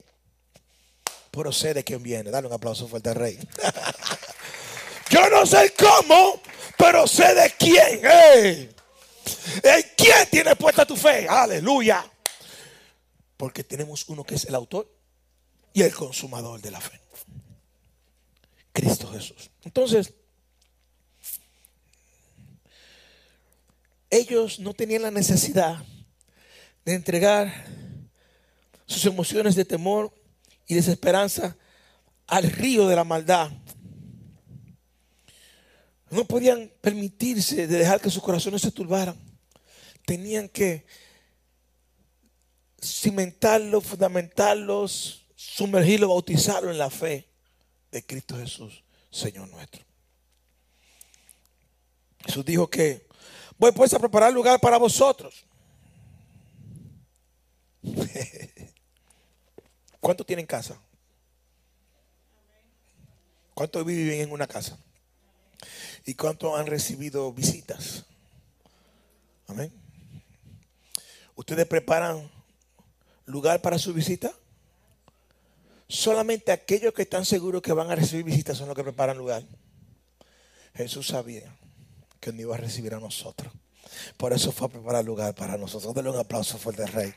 Pero 1.30 1.52
sé 1.52 1.72
de 1.72 1.82
quién 1.84 2.02
viene. 2.02 2.30
Dale 2.30 2.46
un 2.46 2.52
aplauso 2.52 2.88
fuerte 2.88 3.10
al 3.10 3.14
rey. 3.14 3.38
Yo 5.10 5.30
no 5.30 5.46
sé 5.46 5.72
cómo, 5.78 6.41
pero 6.82 7.06
sé 7.06 7.32
de 7.32 7.48
quién. 7.56 8.00
¡Ey! 8.04 8.74
¿En 9.62 9.82
quién 9.96 10.28
tienes 10.28 10.56
puesta 10.56 10.84
tu 10.84 10.96
fe? 10.96 11.28
Aleluya. 11.28 12.04
Porque 13.36 13.62
tenemos 13.62 14.08
uno 14.08 14.24
que 14.24 14.34
es 14.34 14.46
el 14.46 14.54
autor 14.56 14.92
y 15.72 15.82
el 15.82 15.94
consumador 15.94 16.60
de 16.60 16.72
la 16.72 16.80
fe. 16.80 17.00
Cristo 18.72 19.08
Jesús. 19.12 19.50
Entonces, 19.62 20.12
ellos 24.10 24.58
no 24.58 24.74
tenían 24.74 25.02
la 25.02 25.12
necesidad 25.12 25.84
de 26.84 26.94
entregar 26.94 27.64
sus 28.86 29.06
emociones 29.06 29.54
de 29.54 29.64
temor 29.64 30.12
y 30.66 30.74
desesperanza 30.74 31.56
al 32.26 32.50
río 32.50 32.88
de 32.88 32.96
la 32.96 33.04
maldad. 33.04 33.52
No 36.12 36.26
podían 36.26 36.70
permitirse 36.82 37.66
de 37.66 37.78
dejar 37.78 37.98
que 37.98 38.10
sus 38.10 38.22
corazones 38.22 38.60
se 38.60 38.70
turbaran. 38.70 39.16
Tenían 40.04 40.46
que 40.46 40.84
cimentarlos, 42.78 43.82
fundamentarlos, 43.82 45.24
sumergirlos, 45.34 46.10
bautizarlos 46.10 46.72
en 46.72 46.76
la 46.76 46.90
fe 46.90 47.30
de 47.90 48.04
Cristo 48.04 48.36
Jesús, 48.36 48.84
Señor 49.10 49.48
nuestro. 49.48 49.82
Jesús 52.26 52.44
dijo 52.44 52.68
que 52.68 53.06
voy 53.56 53.72
pues 53.72 53.94
a 53.94 53.98
preparar 53.98 54.34
lugar 54.34 54.60
para 54.60 54.76
vosotros. 54.76 55.46
¿Cuántos 59.98 60.26
tienen 60.26 60.44
casa? 60.44 60.78
¿Cuántos 63.54 63.82
viven 63.86 64.20
en 64.20 64.30
una 64.30 64.46
casa? 64.46 64.78
¿Y 66.04 66.14
cuántos 66.14 66.58
han 66.58 66.66
recibido 66.66 67.32
visitas? 67.32 68.04
Amén. 69.46 69.72
¿Ustedes 71.36 71.66
preparan 71.66 72.30
lugar 73.26 73.62
para 73.62 73.78
su 73.78 73.92
visita? 73.94 74.32
Solamente 75.88 76.52
aquellos 76.52 76.94
que 76.94 77.02
están 77.02 77.24
seguros 77.24 77.62
que 77.62 77.72
van 77.72 77.90
a 77.90 77.94
recibir 77.94 78.24
visitas 78.24 78.56
son 78.56 78.68
los 78.68 78.76
que 78.76 78.82
preparan 78.82 79.18
lugar. 79.18 79.44
Jesús 80.74 81.08
sabía 81.08 81.54
que 82.18 82.32
no 82.32 82.40
iba 82.40 82.54
a 82.54 82.58
recibir 82.58 82.94
a 82.94 83.00
nosotros. 83.00 83.52
Por 84.16 84.32
eso 84.32 84.52
fue 84.52 84.68
a 84.68 84.70
preparar 84.70 85.04
lugar 85.04 85.34
para 85.34 85.56
nosotros. 85.56 85.94
Denle 85.94 86.10
un 86.10 86.18
aplauso 86.18 86.58
fuerte 86.58 86.82
al 86.82 86.92
Rey. 86.92 87.14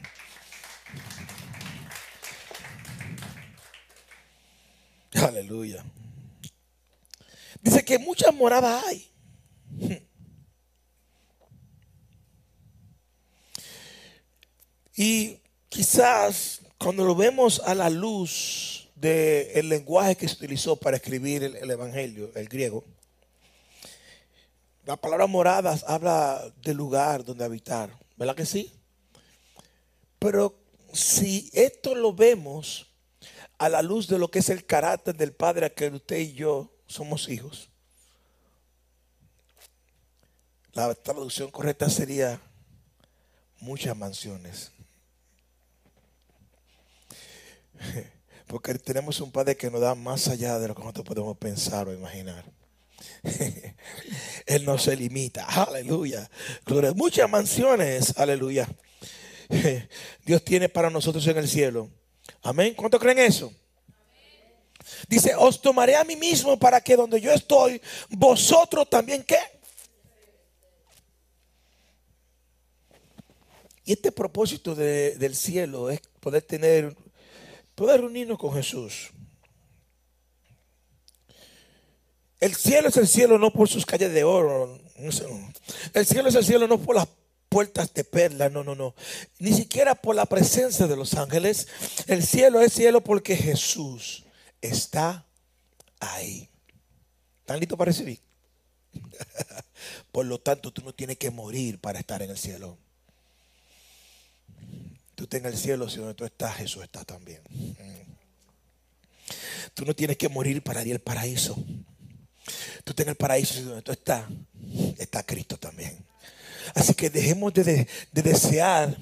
Aleluya. 5.14 5.84
Dice 7.66 7.84
que 7.84 7.98
muchas 7.98 8.32
moradas 8.32 8.86
hay. 8.86 9.12
Y 14.96 15.40
quizás 15.68 16.62
cuando 16.78 17.04
lo 17.04 17.16
vemos 17.16 17.60
a 17.66 17.74
la 17.74 17.90
luz 17.90 18.88
del 18.94 19.68
lenguaje 19.68 20.16
que 20.16 20.28
se 20.28 20.36
utilizó 20.36 20.76
para 20.76 20.98
escribir 20.98 21.44
el, 21.44 21.56
el 21.56 21.72
Evangelio, 21.72 22.30
el 22.36 22.48
griego, 22.48 22.84
la 24.86 24.96
palabra 24.96 25.26
moradas 25.26 25.84
habla 25.88 26.54
de 26.62 26.76
lugar 26.76 27.26
donde 27.26 27.46
habitar, 27.46 27.98
¿verdad 28.16 28.36
que 28.36 28.46
sí? 28.46 28.72
Pero 30.20 30.56
si 30.94 31.50
esto 31.52 31.96
lo 31.96 32.14
vemos 32.14 32.94
a 33.58 33.70
la 33.70 33.82
luz 33.82 34.08
de 34.08 34.20
lo 34.20 34.30
que 34.30 34.38
es 34.38 34.50
el 34.50 34.68
carácter 34.68 35.18
del 35.18 35.34
Padre 35.34 35.66
a 35.66 35.96
usted 35.96 36.20
y 36.20 36.34
yo 36.34 36.75
somos 36.88 37.30
hijos, 37.30 37.70
la 40.74 40.94
traducción 40.94 41.50
correcta 41.52 41.90
sería 41.90 42.40
muchas 43.60 43.96
mansiones. 43.96 44.72
Porque 48.48 48.76
tenemos 48.76 49.20
un 49.22 49.32
Padre 49.32 49.56
que 49.58 49.72
nos 49.72 49.82
da 49.82 49.96
más 49.96 50.28
allá 50.28 50.60
de 50.60 50.68
lo 50.68 50.76
que 50.76 50.82
nosotros 50.82 51.06
podemos 51.06 51.38
pensar 51.38 51.88
o 51.88 51.94
imaginar. 51.94 52.46
Él 54.46 54.66
no 54.66 54.78
se 54.78 54.96
limita. 54.96 55.46
Aleluya. 55.46 56.30
Muchas 56.96 57.30
mansiones. 57.30 58.18
Aleluya. 58.18 58.68
Dios 60.26 60.44
tiene 60.44 60.70
para 60.70 60.90
nosotros 60.90 61.26
en 61.28 61.38
el 61.38 61.48
cielo. 61.48 61.90
Amén. 62.44 62.74
¿Cuánto 62.76 63.00
creen 63.00 63.20
eso? 63.20 63.52
Dice, 65.08 65.34
os 65.36 65.62
tomaré 65.62 65.96
a 65.96 66.04
mí 66.04 66.16
mismo 66.16 66.58
para 66.58 66.82
que 66.82 66.96
donde 66.96 67.20
yo 67.22 67.32
estoy, 67.32 67.82
vosotros 68.10 68.90
también 68.90 69.24
qué. 69.24 69.38
Y 73.86 73.94
este 73.94 74.12
propósito 74.12 74.74
de- 74.74 75.16
del 75.16 75.36
cielo 75.36 75.90
es 75.90 76.02
poder 76.20 76.42
tener, 76.42 76.96
poder 77.76 78.02
reunirnos 78.02 78.40
con 78.40 78.54
Jesús. 78.54 79.12
El 82.40 82.56
cielo 82.56 82.90
es 82.90 82.98
el 82.98 83.08
cielo 83.08 83.38
no 83.38 83.52
por 83.52 83.70
sus 83.70 83.86
calles 83.86 84.12
de 84.12 84.24
oro. 84.24 84.80
El 85.94 86.06
cielo 86.06 86.30
es 86.30 86.36
el 86.36 86.46
cielo 86.46 86.68
no 86.68 86.80
por 86.80 86.96
las 86.96 87.08
puertas 87.50 87.94
de 87.94 88.04
perla, 88.04 88.50
no, 88.50 88.64
no, 88.64 88.76
no. 88.76 88.94
Ni 89.40 89.54
siquiera 89.54 89.96
por 89.96 90.16
la 90.16 90.26
presencia 90.26 90.88
de 90.88 90.96
los 90.98 91.14
ángeles. 91.14 91.68
El 92.08 92.24
cielo 92.26 92.62
es 92.62 92.74
cielo 92.74 93.02
porque 93.02 93.38
Jesús 93.38 94.25
está 94.68 95.26
ahí. 96.00 96.50
¿Están 97.42 97.60
listos 97.60 97.78
para 97.78 97.90
recibir? 97.92 98.20
Por 100.12 100.26
lo 100.26 100.40
tanto, 100.40 100.72
tú 100.72 100.82
no 100.84 100.94
tienes 100.94 101.18
que 101.18 101.30
morir 101.32 101.80
para 101.80 102.00
estar 102.00 102.22
en 102.22 102.30
el 102.32 102.38
cielo. 102.38 102.78
Tú 105.16 105.24
estás 105.26 105.40
en 105.40 105.46
el 105.46 105.58
cielo, 105.58 105.90
si 105.90 105.98
donde 105.98 106.14
tú 106.14 106.26
estás, 106.26 106.56
Jesús 106.58 106.84
está 106.84 107.04
también. 107.06 107.42
Tú 109.74 109.86
no 109.86 109.96
tienes 109.96 110.18
que 110.18 110.30
morir 110.30 110.62
para 110.62 110.84
ir 110.84 110.94
al 110.94 111.00
paraíso. 111.00 111.56
Tú 112.84 112.92
estás 112.92 113.06
en 113.06 113.10
el 113.10 113.16
paraíso, 113.16 113.60
y 113.60 113.64
donde 113.64 113.82
tú 113.82 113.92
estás, 113.92 114.26
está 114.98 115.24
Cristo 115.24 115.58
también. 115.58 115.98
Así 116.74 116.94
que 116.94 117.10
dejemos 117.10 117.54
de, 117.54 117.64
de- 117.64 117.88
de 118.12 118.22
desear 118.22 118.98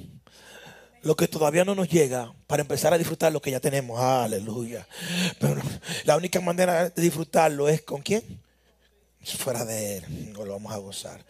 lo 1.03 1.15
que 1.15 1.27
todavía 1.27 1.65
no 1.65 1.75
nos 1.75 1.89
llega 1.89 2.33
para 2.48 2.62
empezar 2.62 2.93
a 2.93 2.98
disfrutar 2.98 3.31
lo 3.31 3.41
que 3.41 3.51
ya 3.51 3.60
tenemos. 3.60 4.00
Aleluya. 4.00 4.88
Pero 5.39 5.62
la 6.05 6.17
única 6.17 6.41
manera 6.41 6.89
de 6.89 7.01
disfrutarlo 7.01 7.69
es 7.69 7.81
con 7.81 8.01
quién? 8.01 8.41
Fuera 9.38 9.63
de 9.63 9.98
Él, 9.98 10.33
no 10.33 10.43
lo 10.43 10.53
vamos 10.53 10.74
a 10.74 10.77
gozar. 10.77 11.24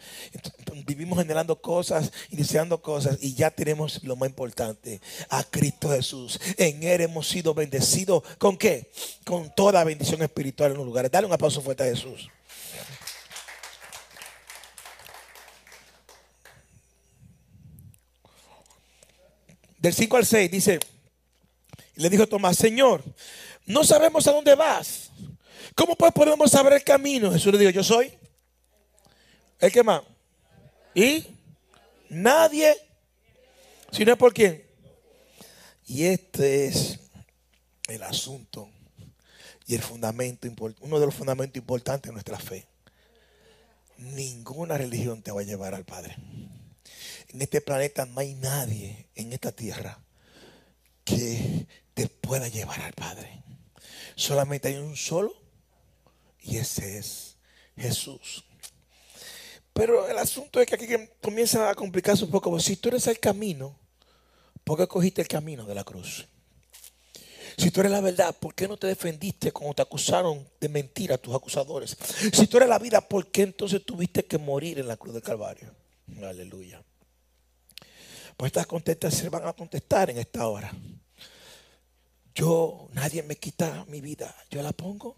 Vivimos 0.84 1.16
generando 1.16 1.60
cosas 1.60 2.10
y 2.28 2.36
deseando 2.36 2.82
cosas 2.82 3.18
y 3.20 3.34
ya 3.34 3.50
tenemos 3.52 4.02
lo 4.02 4.16
más 4.16 4.28
importante, 4.28 5.00
a 5.28 5.44
Cristo 5.44 5.90
Jesús. 5.90 6.40
En 6.56 6.82
Él 6.82 7.02
hemos 7.02 7.28
sido 7.28 7.54
bendecidos. 7.54 8.24
¿Con 8.38 8.56
qué? 8.56 8.90
Con 9.24 9.54
toda 9.54 9.84
bendición 9.84 10.22
espiritual 10.22 10.72
en 10.72 10.78
los 10.78 10.86
lugares. 10.86 11.10
Dale 11.10 11.28
un 11.28 11.32
aplauso 11.32 11.60
fuerte 11.60 11.84
a 11.84 11.86
Jesús. 11.86 12.28
Del 19.84 19.92
5 19.92 20.16
al 20.16 20.24
6 20.24 20.50
dice, 20.50 20.80
le 21.96 22.08
dijo 22.08 22.26
Tomás, 22.26 22.56
Señor, 22.56 23.04
no 23.66 23.84
sabemos 23.84 24.26
a 24.26 24.32
dónde 24.32 24.54
vas. 24.54 25.10
¿Cómo 25.74 25.94
pues 25.94 26.10
podemos 26.10 26.50
saber 26.50 26.72
el 26.72 26.82
camino? 26.82 27.30
Jesús 27.30 27.52
le 27.52 27.58
dijo, 27.58 27.70
yo 27.70 27.84
soy. 27.84 28.10
¿El 29.60 29.70
que 29.70 29.82
más? 29.82 30.00
¿Y? 30.94 31.26
Nadie. 32.08 32.74
Si 33.92 34.06
no 34.06 34.12
es 34.12 34.18
por 34.18 34.32
quién. 34.32 34.64
Y 35.86 36.04
este 36.06 36.64
es 36.64 37.00
el 37.86 38.04
asunto 38.04 38.70
y 39.66 39.74
el 39.74 39.82
fundamento, 39.82 40.48
uno 40.80 40.98
de 40.98 41.04
los 41.04 41.14
fundamentos 41.14 41.58
importantes 41.58 42.08
de 42.08 42.14
nuestra 42.14 42.38
fe. 42.38 42.66
Ninguna 43.98 44.78
religión 44.78 45.20
te 45.20 45.30
va 45.30 45.42
a 45.42 45.44
llevar 45.44 45.74
al 45.74 45.84
Padre. 45.84 46.16
En 47.34 47.42
este 47.42 47.60
planeta 47.60 48.06
no 48.06 48.20
hay 48.20 48.34
nadie 48.34 49.08
en 49.16 49.32
esta 49.32 49.50
tierra 49.50 49.98
que 51.02 51.66
te 51.92 52.06
pueda 52.06 52.46
llevar 52.46 52.80
al 52.80 52.92
Padre. 52.92 53.42
Solamente 54.14 54.68
hay 54.68 54.76
un 54.76 54.96
solo 54.96 55.34
Y 56.40 56.58
ese 56.58 56.98
es 56.98 57.36
Jesús. 57.76 58.44
Pero 59.72 60.08
el 60.08 60.16
asunto 60.16 60.60
es 60.60 60.68
que 60.68 60.76
aquí 60.76 60.86
comienza 61.20 61.68
a 61.68 61.74
complicarse 61.74 62.24
un 62.24 62.30
poco. 62.30 62.60
Si 62.60 62.76
tú 62.76 62.90
eres 62.90 63.08
el 63.08 63.18
camino, 63.18 63.76
¿por 64.62 64.78
qué 64.78 64.86
cogiste 64.86 65.20
el 65.20 65.26
camino 65.26 65.66
de 65.66 65.74
la 65.74 65.82
cruz? 65.82 66.28
Si 67.58 67.72
tú 67.72 67.80
eres 67.80 67.90
la 67.90 68.00
verdad, 68.00 68.36
¿por 68.38 68.54
qué 68.54 68.68
no 68.68 68.76
te 68.76 68.86
defendiste 68.86 69.50
cuando 69.50 69.74
te 69.74 69.82
acusaron 69.82 70.48
de 70.60 70.68
mentira 70.68 71.16
a 71.16 71.18
tus 71.18 71.34
acusadores? 71.34 71.96
Si 72.32 72.46
tú 72.46 72.58
eres 72.58 72.68
la 72.68 72.78
vida, 72.78 73.00
¿por 73.00 73.32
qué 73.32 73.42
entonces 73.42 73.84
tuviste 73.84 74.24
que 74.24 74.38
morir 74.38 74.78
en 74.78 74.86
la 74.86 74.96
cruz 74.96 75.14
del 75.14 75.22
Calvario? 75.24 75.74
Aleluya. 76.22 76.80
Pues 78.36 78.50
estas 78.50 78.66
contestas 78.66 79.14
se 79.14 79.28
van 79.28 79.46
a 79.46 79.52
contestar 79.52 80.10
en 80.10 80.18
esta 80.18 80.48
hora. 80.48 80.72
Yo, 82.34 82.88
nadie 82.92 83.22
me 83.22 83.36
quita 83.36 83.84
mi 83.88 84.00
vida. 84.00 84.34
Yo 84.50 84.60
la 84.62 84.72
pongo 84.72 85.16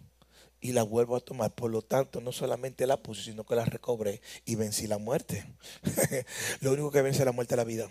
y 0.60 0.72
la 0.72 0.82
vuelvo 0.82 1.16
a 1.16 1.20
tomar. 1.20 1.54
Por 1.54 1.70
lo 1.70 1.80
tanto, 1.82 2.20
no 2.20 2.30
solamente 2.32 2.86
la 2.86 3.02
puse, 3.02 3.22
sino 3.22 3.44
que 3.44 3.54
la 3.54 3.64
recobré 3.64 4.20
y 4.44 4.54
vencí 4.54 4.86
la 4.86 4.98
muerte. 4.98 5.46
lo 6.60 6.72
único 6.72 6.90
que 6.90 7.02
vence 7.02 7.24
la 7.24 7.32
muerte 7.32 7.54
es 7.54 7.58
la 7.58 7.64
vida. 7.64 7.88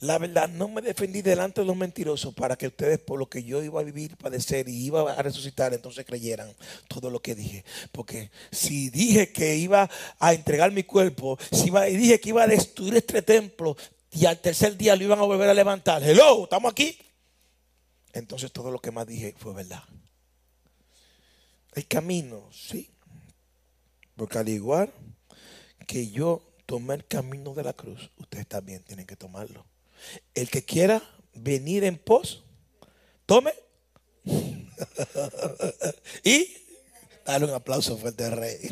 La 0.00 0.18
verdad, 0.18 0.48
no 0.48 0.68
me 0.68 0.82
defendí 0.82 1.22
delante 1.22 1.62
de 1.62 1.66
los 1.66 1.76
mentirosos 1.76 2.34
para 2.34 2.56
que 2.56 2.66
ustedes, 2.66 2.98
por 2.98 3.18
lo 3.18 3.28
que 3.28 3.42
yo 3.42 3.62
iba 3.62 3.80
a 3.80 3.84
vivir, 3.84 4.16
padecer 4.16 4.68
y 4.68 4.84
iba 4.84 5.12
a 5.12 5.22
resucitar, 5.22 5.72
entonces 5.72 6.04
creyeran 6.04 6.52
todo 6.88 7.10
lo 7.10 7.20
que 7.20 7.34
dije. 7.34 7.64
Porque 7.92 8.30
si 8.50 8.90
dije 8.90 9.32
que 9.32 9.56
iba 9.56 9.88
a 10.18 10.34
entregar 10.34 10.70
mi 10.72 10.82
cuerpo, 10.82 11.38
si 11.50 11.70
dije 11.70 12.20
que 12.20 12.28
iba 12.28 12.42
a 12.42 12.46
destruir 12.46 12.96
este 12.96 13.22
templo 13.22 13.76
y 14.12 14.26
al 14.26 14.38
tercer 14.40 14.76
día 14.76 14.96
lo 14.96 15.04
iban 15.04 15.18
a 15.18 15.22
volver 15.22 15.48
a 15.48 15.54
levantar, 15.54 16.02
hello, 16.02 16.44
estamos 16.44 16.70
aquí. 16.70 16.98
Entonces 18.12 18.52
todo 18.52 18.70
lo 18.70 18.80
que 18.80 18.90
más 18.90 19.06
dije 19.06 19.34
fue 19.38 19.54
verdad. 19.54 19.82
El 21.74 21.86
camino, 21.86 22.48
sí. 22.52 22.90
Porque 24.16 24.38
al 24.38 24.48
igual 24.48 24.92
que 25.86 26.10
yo 26.10 26.42
tomé 26.64 26.94
el 26.94 27.06
camino 27.06 27.54
de 27.54 27.62
la 27.62 27.74
cruz, 27.74 28.10
ustedes 28.16 28.46
también 28.46 28.82
tienen 28.82 29.06
que 29.06 29.16
tomarlo. 29.16 29.64
El 30.34 30.50
que 30.50 30.64
quiera 30.64 31.02
venir 31.34 31.84
en 31.84 31.98
pos, 31.98 32.44
tome. 33.26 33.52
y 36.24 36.56
dale 37.24 37.44
un 37.44 37.54
aplauso 37.54 37.96
fuerte 37.96 38.24
al 38.24 38.32
rey. 38.32 38.56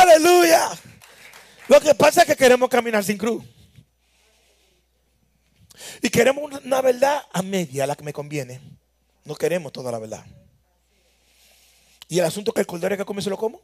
Aleluya. 0.00 0.70
Lo 1.68 1.80
que 1.80 1.94
pasa 1.94 2.22
es 2.22 2.26
que 2.26 2.36
queremos 2.36 2.68
caminar 2.68 3.04
sin 3.04 3.18
cruz. 3.18 3.44
Y 6.02 6.10
queremos 6.10 6.60
una 6.64 6.80
verdad 6.80 7.22
a 7.32 7.42
media, 7.42 7.86
la 7.86 7.96
que 7.96 8.04
me 8.04 8.12
conviene. 8.12 8.60
No 9.24 9.34
queremos 9.34 9.72
toda 9.72 9.90
la 9.90 9.98
verdad. 9.98 10.24
Y 12.08 12.18
el 12.18 12.24
asunto 12.24 12.52
que 12.52 12.60
el 12.60 12.66
cordero 12.66 12.96
que 12.96 13.04
come 13.04 13.22
se 13.22 13.30
lo 13.30 13.36
como. 13.36 13.60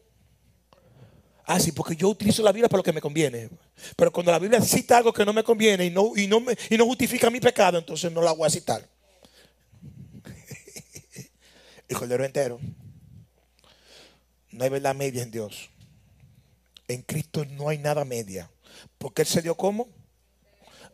Ah, 1.45 1.59
sí, 1.59 1.73
porque 1.73 1.97
yo 1.97 2.09
utilizo 2.09 2.43
la 2.43 2.53
Biblia 2.53 2.69
para 2.69 2.79
lo 2.79 2.85
que 2.85 2.93
me 2.93 3.01
conviene. 3.01 3.51
Pero 3.97 4.13
cuando 4.13 4.31
la 4.31 4.39
Biblia 4.39 4.61
cita 4.61 4.99
algo 4.99 5.13
que 5.13 5.25
no 5.25 5.33
me 5.33 5.43
conviene 5.43 5.87
y 5.87 5.91
no, 5.91 6.13
y 6.17 6.27
no, 6.27 6.41
me, 6.41 6.57
y 6.71 6.77
no 6.77 6.85
justifica 6.87 7.31
mi 7.31 7.41
pecado, 7.41 7.79
entonces 7.79 8.13
no 8.13 8.23
la 8.23 8.33
voy 8.33 8.47
a 8.47 8.51
citar. 8.51 8.89
El 11.89 11.97
cordero 11.97 12.25
entero. 12.25 12.61
No 14.51 14.65
hay 14.65 14.71
verdad 14.71 14.95
media 14.95 15.23
en 15.23 15.31
Dios. 15.31 15.71
En 16.87 17.03
Cristo 17.03 17.45
no 17.45 17.69
hay 17.69 17.79
nada 17.79 18.05
media. 18.05 18.51
Porque 18.99 19.23
Él 19.23 19.29
se 19.29 19.43
dio 19.43 19.57
como. 19.57 19.89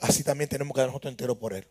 Así 0.00 0.22
también 0.22 0.48
tenemos 0.48 0.74
que 0.74 0.80
dar 0.80 0.88
nosotros 0.88 1.10
entero 1.10 1.38
por 1.38 1.52
Él. 1.52 1.66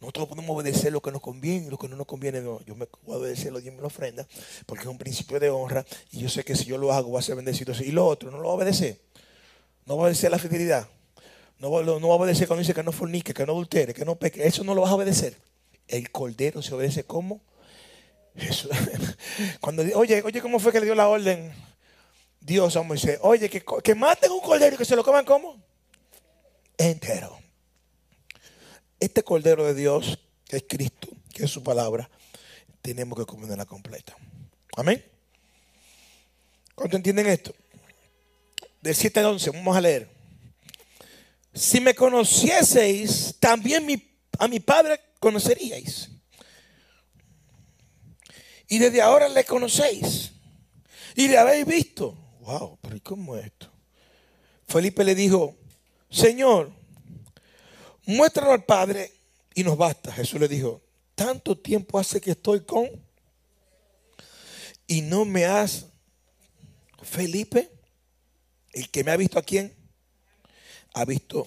Nosotros 0.00 0.28
podemos 0.28 0.56
obedecer 0.56 0.92
lo 0.92 1.02
que 1.02 1.10
nos 1.12 1.20
conviene 1.20 1.66
y 1.66 1.70
lo 1.70 1.76
que 1.78 1.86
no 1.88 1.94
nos 1.96 2.06
conviene. 2.06 2.40
No. 2.40 2.60
Yo 2.64 2.74
me 2.74 2.86
voy 3.04 3.16
a 3.16 3.18
obedecer 3.18 3.52
los 3.52 3.60
diez 3.62 3.74
mil 3.74 3.84
ofrendas 3.84 4.26
porque 4.66 4.82
es 4.84 4.88
un 4.88 4.96
principio 4.96 5.38
de 5.38 5.50
honra 5.50 5.84
y 6.10 6.20
yo 6.20 6.28
sé 6.30 6.42
que 6.42 6.56
si 6.56 6.64
yo 6.64 6.78
lo 6.78 6.92
hago 6.92 7.10
voy 7.10 7.18
a 7.18 7.22
ser 7.22 7.36
bendecido. 7.36 7.74
Y 7.84 7.92
lo 7.92 8.06
otro, 8.06 8.30
no 8.30 8.38
lo 8.38 8.44
voy 8.44 8.52
a 8.52 8.54
obedecer. 8.56 8.98
No 9.84 9.96
voy 9.96 10.02
a 10.02 10.04
obedecer 10.06 10.30
la 10.30 10.38
fidelidad. 10.38 10.88
No, 11.58 11.68
voy- 11.68 11.84
no 11.84 11.98
voy 12.00 12.10
a 12.12 12.14
obedecer 12.14 12.46
cuando 12.48 12.60
dice 12.60 12.72
que 12.72 12.82
no 12.82 12.92
fornique, 12.92 13.34
que 13.34 13.44
no 13.44 13.52
adultere, 13.52 13.92
que 13.92 14.04
no 14.06 14.16
peque. 14.16 14.46
Eso 14.46 14.64
no 14.64 14.74
lo 14.74 14.80
vas 14.80 14.90
a 14.90 14.94
obedecer. 14.94 15.36
El 15.86 16.10
cordero 16.10 16.62
se 16.62 16.74
obedece 16.74 17.04
como 17.04 17.40
Jesús. 18.36 18.70
Cuando 19.60 19.82
oye, 19.96 20.22
oye, 20.22 20.40
¿cómo 20.40 20.58
fue 20.60 20.72
que 20.72 20.78
le 20.80 20.86
dio 20.86 20.94
la 20.94 21.08
orden 21.08 21.52
Dios 22.40 22.74
a 22.76 22.82
Moisés? 22.82 23.18
Oye, 23.22 23.50
que, 23.50 23.62
que 23.82 23.94
maten 23.94 24.30
un 24.30 24.40
cordero 24.40 24.76
y 24.76 24.78
que 24.78 24.84
se 24.86 24.96
lo 24.96 25.04
coman 25.04 25.24
como 25.26 25.60
entero. 26.78 27.36
Este 29.00 29.22
cordero 29.22 29.64
de 29.64 29.74
Dios, 29.74 30.18
que 30.46 30.58
es 30.58 30.64
Cristo, 30.68 31.08
que 31.32 31.44
es 31.44 31.50
su 31.50 31.62
palabra, 31.62 32.10
tenemos 32.82 33.18
que 33.18 33.26
comerla 33.26 33.64
completa. 33.64 34.16
Amén. 34.76 35.04
¿Cuánto 36.74 36.96
entienden 36.96 37.26
esto? 37.26 37.54
Del 38.80 38.94
7 38.94 39.20
al 39.20 39.26
11, 39.26 39.50
vamos 39.50 39.76
a 39.76 39.80
leer. 39.80 40.08
Si 41.52 41.80
me 41.80 41.94
conocieseis, 41.94 43.36
también 43.40 43.86
a 44.38 44.48
mi 44.48 44.60
Padre 44.60 45.00
conoceríais. 45.18 46.10
Y 48.68 48.78
desde 48.78 49.02
ahora 49.02 49.28
le 49.28 49.44
conocéis. 49.44 50.32
Y 51.16 51.28
le 51.28 51.38
habéis 51.38 51.66
visto. 51.66 52.16
Wow, 52.40 52.78
pero 52.80 52.96
¿y 52.96 53.00
cómo 53.00 53.36
es 53.36 53.46
esto? 53.46 53.70
Felipe 54.66 55.04
le 55.04 55.14
dijo, 55.14 55.56
Señor, 56.08 56.72
muéstralo 58.06 58.52
al 58.52 58.64
Padre 58.64 59.12
y 59.54 59.64
nos 59.64 59.76
basta. 59.76 60.12
Jesús 60.12 60.40
le 60.40 60.48
dijo, 60.48 60.80
tanto 61.14 61.56
tiempo 61.56 61.98
hace 61.98 62.20
que 62.20 62.32
estoy 62.32 62.60
con 62.60 62.88
y 64.86 65.02
no 65.02 65.24
me 65.24 65.44
has, 65.44 65.86
Felipe, 67.02 67.70
el 68.72 68.90
que 68.90 69.04
me 69.04 69.10
ha 69.10 69.16
visto 69.16 69.38
a 69.38 69.42
quién, 69.42 69.74
ha 70.94 71.04
visto, 71.04 71.46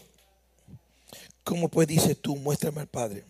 ¿cómo 1.44 1.70
pues 1.70 1.88
dices 1.88 2.22
tú, 2.22 2.36
muéstrame 2.36 2.82
al 2.82 2.88
Padre? 2.88 3.26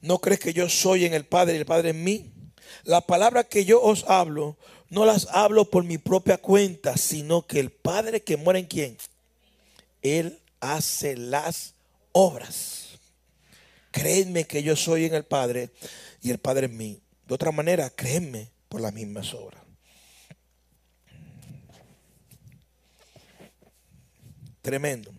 ¿No 0.00 0.18
crees 0.18 0.40
que 0.40 0.54
yo 0.54 0.68
soy 0.68 1.04
en 1.04 1.12
el 1.12 1.26
Padre 1.26 1.54
y 1.54 1.58
el 1.58 1.66
Padre 1.66 1.90
en 1.90 2.02
mí? 2.02 2.32
Las 2.84 3.04
palabras 3.04 3.46
que 3.46 3.64
yo 3.64 3.82
os 3.82 4.04
hablo, 4.04 4.56
no 4.88 5.04
las 5.04 5.28
hablo 5.30 5.66
por 5.66 5.84
mi 5.84 5.98
propia 5.98 6.38
cuenta, 6.38 6.96
sino 6.96 7.46
que 7.46 7.60
el 7.60 7.70
Padre 7.70 8.22
que 8.22 8.36
muere 8.36 8.60
en 8.60 8.66
quién, 8.66 8.96
Él 10.02 10.38
hace 10.60 11.16
las 11.16 11.74
obras. 12.12 12.98
Créeme 13.90 14.46
que 14.46 14.62
yo 14.62 14.76
soy 14.76 15.04
en 15.06 15.14
el 15.14 15.24
Padre 15.24 15.70
y 16.22 16.30
el 16.30 16.38
Padre 16.38 16.66
en 16.66 16.76
mí. 16.76 17.02
De 17.26 17.34
otra 17.34 17.52
manera, 17.52 17.90
créeme 17.90 18.50
por 18.68 18.80
las 18.80 18.92
mismas 18.92 19.34
obras. 19.34 19.62
Tremendo. 24.62 25.12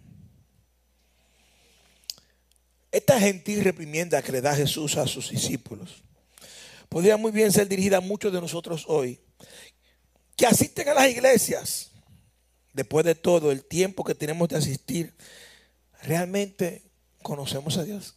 Esta 2.92 3.20
gentil 3.20 3.64
reprimienda 3.64 4.22
que 4.22 4.32
le 4.32 4.42
da 4.42 4.56
Jesús 4.56 4.98
a 4.98 5.08
sus 5.08 5.30
discípulos 5.30 6.04
podría 6.90 7.16
muy 7.16 7.32
bien 7.32 7.54
ser 7.54 7.70
dirigida 7.70 7.98
a 7.98 8.02
muchos 8.02 8.34
de 8.34 8.42
nosotros 8.42 8.84
hoy 8.88 9.18
que 10.36 10.46
asisten 10.46 10.90
a 10.90 10.94
las 10.94 11.08
iglesias. 11.08 11.92
Después 12.74 13.06
de 13.06 13.16
todo 13.16 13.52
el 13.52 13.64
tiempo 13.64 14.04
que 14.04 14.16
tenemos 14.16 14.50
de 14.50 14.58
asistir, 14.58 15.14
¿realmente 16.02 16.84
conocemos 17.22 17.78
a 17.78 17.84
Dios? 17.84 18.16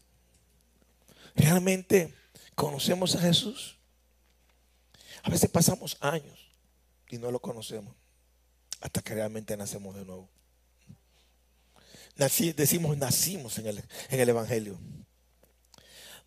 ¿Realmente 1.35 2.15
conocemos 2.55 3.15
a 3.17 3.21
Jesús? 3.21 3.79
A 5.23 5.31
veces 5.31 5.51
pasamos 5.51 5.97
años 6.01 6.39
y 7.09 7.19
no 7.19 7.31
lo 7.31 7.41
conocemos 7.41 7.95
hasta 8.81 9.01
que 9.01 9.15
realmente 9.15 9.57
nacemos 9.57 9.97
de 9.97 10.05
nuevo. 10.05 10.29
Decimos 12.17 12.97
nacimos 12.97 13.59
en 13.59 13.67
el, 13.67 13.85
en 14.11 14.21
el 14.21 14.29
Evangelio. 14.29 14.79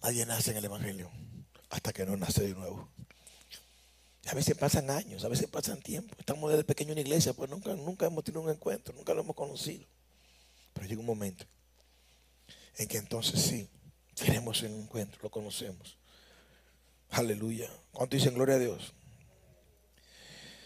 Nadie 0.01 0.25
nace 0.25 0.51
en 0.51 0.57
el 0.57 0.65
Evangelio 0.65 1.11
hasta 1.69 1.93
que 1.93 2.05
no 2.05 2.17
nace 2.17 2.41
de 2.41 2.53
nuevo. 2.53 2.89
A 4.27 4.33
veces 4.33 4.57
pasan 4.57 4.89
años, 4.89 5.23
a 5.23 5.29
veces 5.29 5.47
pasan 5.47 5.81
tiempo. 5.81 6.15
Estamos 6.19 6.49
desde 6.49 6.63
pequeño 6.63 6.89
en 6.91 6.95
la 6.95 7.01
iglesia, 7.01 7.33
pues 7.33 7.49
nunca, 7.49 7.73
nunca 7.75 8.07
hemos 8.07 8.23
tenido 8.23 8.41
un 8.41 8.49
encuentro, 8.49 8.93
nunca 8.93 9.13
lo 9.13 9.21
hemos 9.21 9.35
conocido. 9.35 9.85
Pero 10.77 10.87
llega 10.87 10.99
un 10.99 11.07
momento 11.07 11.43
en 12.77 12.87
que 12.87 12.97
entonces 12.97 13.41
sí, 13.41 13.67
tenemos 14.13 14.61
un 14.61 14.83
encuentro, 14.83 15.19
lo 15.23 15.31
conocemos. 15.31 15.97
Aleluya. 17.09 17.67
¿Cuánto 17.91 18.15
dicen 18.15 18.35
gloria 18.35 18.55
a 18.55 18.59
Dios? 18.59 18.93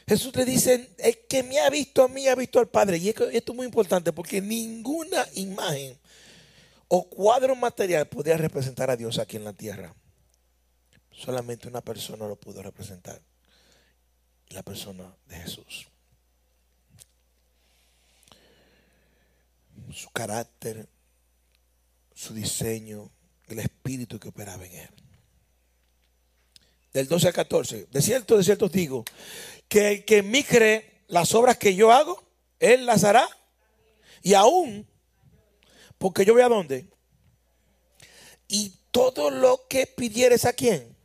Jesús 0.06 0.36
le 0.36 0.44
dice, 0.44 0.94
el 0.98 1.20
que 1.28 1.44
me 1.44 1.60
ha 1.62 1.70
visto 1.70 2.04
a 2.04 2.10
mí 2.10 2.28
ha 2.28 2.36
visto 2.36 2.60
al 2.60 2.68
Padre. 2.68 2.98
Y 2.98 3.08
esto 3.08 3.30
es 3.30 3.56
muy 3.56 3.66
importante 3.66 4.12
porque 4.12 4.42
ninguna 4.42 5.26
imagen 5.36 5.98
o 6.90 7.08
cuadro 7.08 7.56
material 7.56 8.10
podía 8.10 8.36
representar 8.36 8.90
a 8.90 8.98
Dios 8.98 9.18
aquí 9.18 9.38
en 9.38 9.46
la 9.46 9.54
tierra. 9.54 9.96
Solamente 11.12 11.70
una 11.70 11.80
persona 11.80 12.28
lo 12.28 12.36
pudo 12.36 12.62
representar. 12.62 13.22
La 14.50 14.64
persona 14.64 15.16
de 15.28 15.36
Jesús. 15.38 15.88
Su 19.94 20.10
carácter, 20.12 20.88
su 22.14 22.34
diseño, 22.34 23.12
el 23.48 23.60
espíritu 23.60 24.20
que 24.20 24.30
operaba 24.30 24.66
en 24.66 24.74
él. 24.74 24.90
del 26.94 27.08
12 27.08 27.28
al 27.28 27.34
14. 27.34 27.88
De 27.90 28.02
cierto, 28.02 28.38
de 28.38 28.44
cierto 28.44 28.66
os 28.66 28.72
digo, 28.72 29.06
que 29.68 29.92
el 29.92 30.06
que 30.06 30.18
en 30.18 30.30
mí 30.30 30.44
cree 30.44 31.04
las 31.08 31.34
obras 31.34 31.58
que 31.58 31.76
yo 31.76 31.92
hago, 31.92 32.24
él 32.60 32.86
las 32.86 33.04
hará. 33.04 33.28
Y 34.22 34.34
aún, 34.34 34.88
porque 35.98 36.26
yo 36.26 36.34
voy 36.34 36.42
a 36.42 36.50
dónde. 36.50 36.88
Y 38.48 38.74
todo 38.92 39.32
lo 39.32 39.68
que 39.70 39.88
pidieres 39.88 40.46
a 40.46 40.54
quién, 40.54 40.96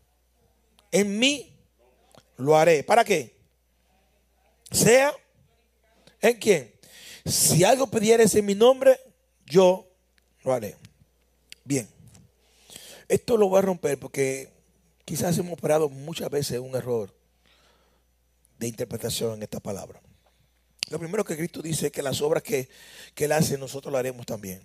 en 0.90 1.18
mí 1.18 1.56
lo 2.36 2.56
haré. 2.56 2.82
¿Para 2.82 3.04
qué? 3.04 3.36
Sea 4.70 5.14
en 6.20 6.38
quién. 6.38 6.75
Si 7.26 7.64
algo 7.64 7.88
pidieres 7.88 8.34
en 8.36 8.46
mi 8.46 8.54
nombre, 8.54 9.00
yo 9.46 9.88
lo 10.44 10.52
haré. 10.52 10.76
Bien. 11.64 11.88
Esto 13.08 13.36
lo 13.36 13.48
voy 13.48 13.58
a 13.58 13.62
romper 13.62 13.98
porque 13.98 14.52
quizás 15.04 15.36
hemos 15.38 15.54
operado 15.54 15.88
muchas 15.88 16.30
veces 16.30 16.60
un 16.60 16.74
error 16.76 17.12
de 18.58 18.68
interpretación 18.68 19.34
en 19.34 19.42
esta 19.42 19.58
palabra. 19.58 20.00
Lo 20.88 21.00
primero 21.00 21.24
que 21.24 21.36
Cristo 21.36 21.62
dice 21.62 21.86
es 21.86 21.92
que 21.92 22.02
las 22.02 22.22
obras 22.22 22.44
que, 22.44 22.68
que 23.14 23.24
Él 23.24 23.32
hace, 23.32 23.58
nosotros 23.58 23.90
lo 23.90 23.98
haremos 23.98 24.24
también. 24.24 24.62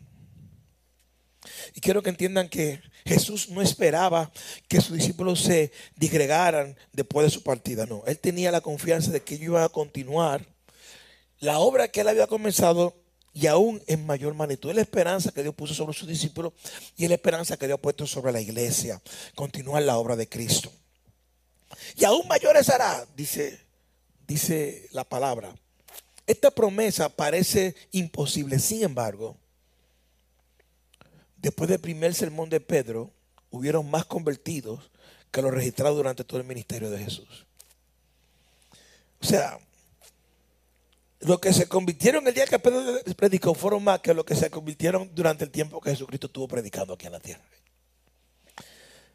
Y 1.74 1.82
quiero 1.82 2.04
que 2.04 2.12
entiendan 2.12 2.47
que 2.47 2.80
Jesús 3.06 3.50
no 3.50 3.63
esperaba 3.63 4.32
que 4.67 4.82
sus 4.82 4.97
discípulos 4.97 5.41
se 5.41 5.71
disgregaran 5.95 6.78
después 6.93 7.26
de 7.26 7.32
su 7.32 7.41
partida. 7.41 7.88
No, 7.88 8.04
Él 8.06 8.19
tenía 8.19 8.52
la 8.52 8.62
confianza 8.62 9.10
de 9.10 9.21
que 9.21 9.36
ellos 9.36 9.45
iban 9.45 9.63
a 9.63 9.69
continuar 9.69 10.45
la 11.41 11.60
obra 11.60 11.89
que 11.89 12.01
Él 12.01 12.08
había 12.08 12.27
comenzado 12.27 12.95
y 13.34 13.47
aún 13.47 13.82
en 13.88 14.06
mayor 14.06 14.34
magnitud. 14.34 14.69
Es 14.69 14.75
la 14.75 14.82
esperanza 14.82 15.32
que 15.32 15.41
Dios 15.41 15.56
puso 15.56 15.73
sobre 15.73 15.97
sus 15.97 16.08
discípulos 16.08 16.54
y 16.95 17.04
es 17.04 17.10
la 17.10 17.15
esperanza 17.15 17.58
que 17.58 17.67
Dios 17.67 17.77
ha 17.77 17.82
puesto 17.82 18.08
sobre 18.08 18.32
la 18.32 18.39
iglesia. 18.39 19.01
Continuar 19.36 19.84
la 19.84 19.97
obra 19.97 20.15
de 20.15 20.30
Cristo. 20.30 20.71
Y 21.95 22.06
aún 22.06 22.27
mayores 22.27 22.69
hará, 22.69 23.06
dice, 23.15 23.60
dice 24.27 24.88
la 24.91 25.04
palabra. 25.04 25.56
Esta 26.27 26.51
promesa 26.51 27.10
parece 27.10 27.75
imposible, 27.91 28.60
sin 28.60 28.84
embargo, 28.84 29.36
después 31.38 31.69
del 31.69 31.80
primer 31.80 32.13
sermón 32.13 32.49
de 32.49 32.60
Pedro, 32.60 33.12
hubieron 33.49 33.89
más 33.89 34.06
convertidos 34.06 34.91
que 35.32 35.41
los 35.41 35.51
registrados 35.51 35.97
durante 35.97 36.23
todo 36.23 36.39
el 36.39 36.45
ministerio 36.45 36.89
de 36.89 36.99
Jesús. 36.99 37.47
O 39.21 39.25
sea, 39.25 39.60
los 41.21 41.39
que 41.39 41.53
se 41.53 41.67
convirtieron 41.67 42.27
el 42.27 42.34
día 42.34 42.45
que 42.45 42.60
Pedro 42.60 42.99
predicó 43.15 43.53
fueron 43.53 43.84
más 43.84 43.99
que 43.99 44.13
los 44.13 44.25
que 44.25 44.36
se 44.36 44.49
convirtieron 44.49 45.12
durante 45.13 45.43
el 45.43 45.51
tiempo 45.51 45.79
que 45.79 45.91
Jesucristo 45.91 46.27
estuvo 46.27 46.47
predicando 46.47 46.93
aquí 46.93 47.05
en 47.05 47.12
la 47.12 47.19
tierra. 47.19 47.43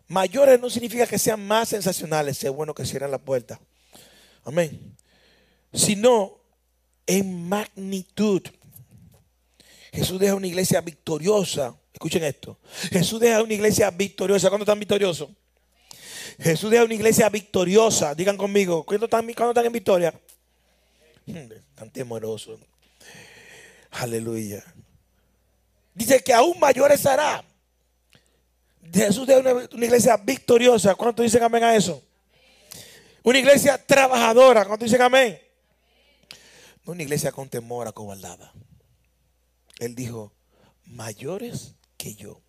Mayores 0.08 0.60
no 0.60 0.70
significa 0.70 1.06
que 1.06 1.18
sean 1.18 1.44
más 1.44 1.70
sensacionales, 1.70 2.38
sea 2.38 2.50
bueno 2.50 2.74
que 2.74 2.86
cierren 2.86 3.10
la 3.10 3.18
puerta. 3.18 3.60
Amén. 4.44 4.96
Sino 5.72 6.40
en 7.06 7.48
magnitud. 7.48 8.42
Jesús 9.92 10.20
deja 10.20 10.36
una 10.36 10.46
iglesia 10.46 10.80
victoriosa. 10.80 11.74
Escuchen 11.92 12.22
esto. 12.22 12.60
Jesús 12.90 13.18
deja 13.18 13.42
una 13.42 13.54
iglesia 13.54 13.90
victoriosa. 13.90 14.48
¿Cuándo 14.48 14.62
están 14.62 14.78
victoriosos? 14.78 15.30
Jesús 16.38 16.70
deja 16.70 16.84
una 16.84 16.94
iglesia 16.94 17.28
victoriosa. 17.28 18.14
Digan 18.14 18.36
conmigo. 18.36 18.84
¿Cuándo 18.84 19.06
están, 19.06 19.24
cuándo 19.32 19.50
están 19.50 19.66
en 19.66 19.72
victoria? 19.72 20.14
Tan 21.74 21.90
temeroso. 21.90 22.58
Aleluya. 23.90 24.64
Dice 25.94 26.22
que 26.22 26.32
aún 26.32 26.58
mayores 26.60 27.04
hará. 27.06 27.44
Jesús 28.92 29.26
deja 29.26 29.40
una, 29.40 29.52
una 29.52 29.84
iglesia 29.84 30.16
victoriosa. 30.16 30.94
¿Cuántos 30.94 31.24
dicen 31.24 31.42
amén 31.42 31.64
a 31.64 31.74
eso? 31.74 32.02
Una 33.22 33.38
iglesia 33.38 33.84
trabajadora. 33.84 34.64
¿Cuántos 34.64 34.88
dicen 34.88 35.02
amén? 35.02 35.40
No 36.84 36.92
una 36.92 37.02
iglesia 37.02 37.32
con 37.32 37.48
temor, 37.48 37.88
acobardada. 37.88 38.52
Él 39.80 39.94
dijo, 39.94 40.32
mayores 40.84 41.74
que 41.96 42.14
yo. 42.14 42.40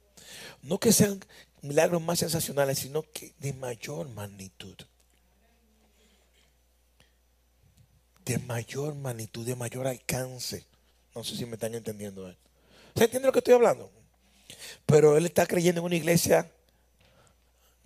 No 0.61 0.79
que 0.79 0.91
sean 0.91 1.19
milagros 1.61 2.01
más 2.01 2.19
sensacionales, 2.19 2.79
sino 2.79 3.03
que 3.11 3.33
de 3.39 3.53
mayor 3.53 4.09
magnitud. 4.09 4.75
De 8.27 8.39
mayor 8.39 8.93
magnitud, 8.95 9.45
de 9.45 9.55
mayor 9.55 9.87
alcance. 9.87 10.65
No 11.15 11.23
sé 11.23 11.37
si 11.37 11.45
me 11.45 11.53
están 11.53 11.73
entendiendo. 11.73 12.29
¿eh? 12.29 12.37
¿Se 12.95 13.05
entiende 13.05 13.27
lo 13.27 13.31
que 13.31 13.39
estoy 13.39 13.53
hablando? 13.53 13.89
Pero 14.85 15.17
él 15.17 15.25
está 15.25 15.45
creyendo 15.45 15.79
en 15.79 15.85
una 15.85 15.95
iglesia 15.95 16.51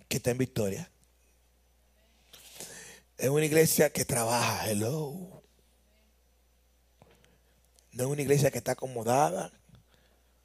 que 0.08 0.16
está 0.16 0.32
en 0.32 0.38
victoria. 0.38 0.90
Es 3.18 3.28
una 3.28 3.44
iglesia 3.44 3.90
que 3.90 4.04
trabaja. 4.04 4.68
Hello. 4.68 5.42
No 7.92 8.04
es 8.04 8.10
una 8.10 8.22
iglesia 8.22 8.50
que 8.50 8.58
está 8.58 8.72
acomodada, 8.72 9.52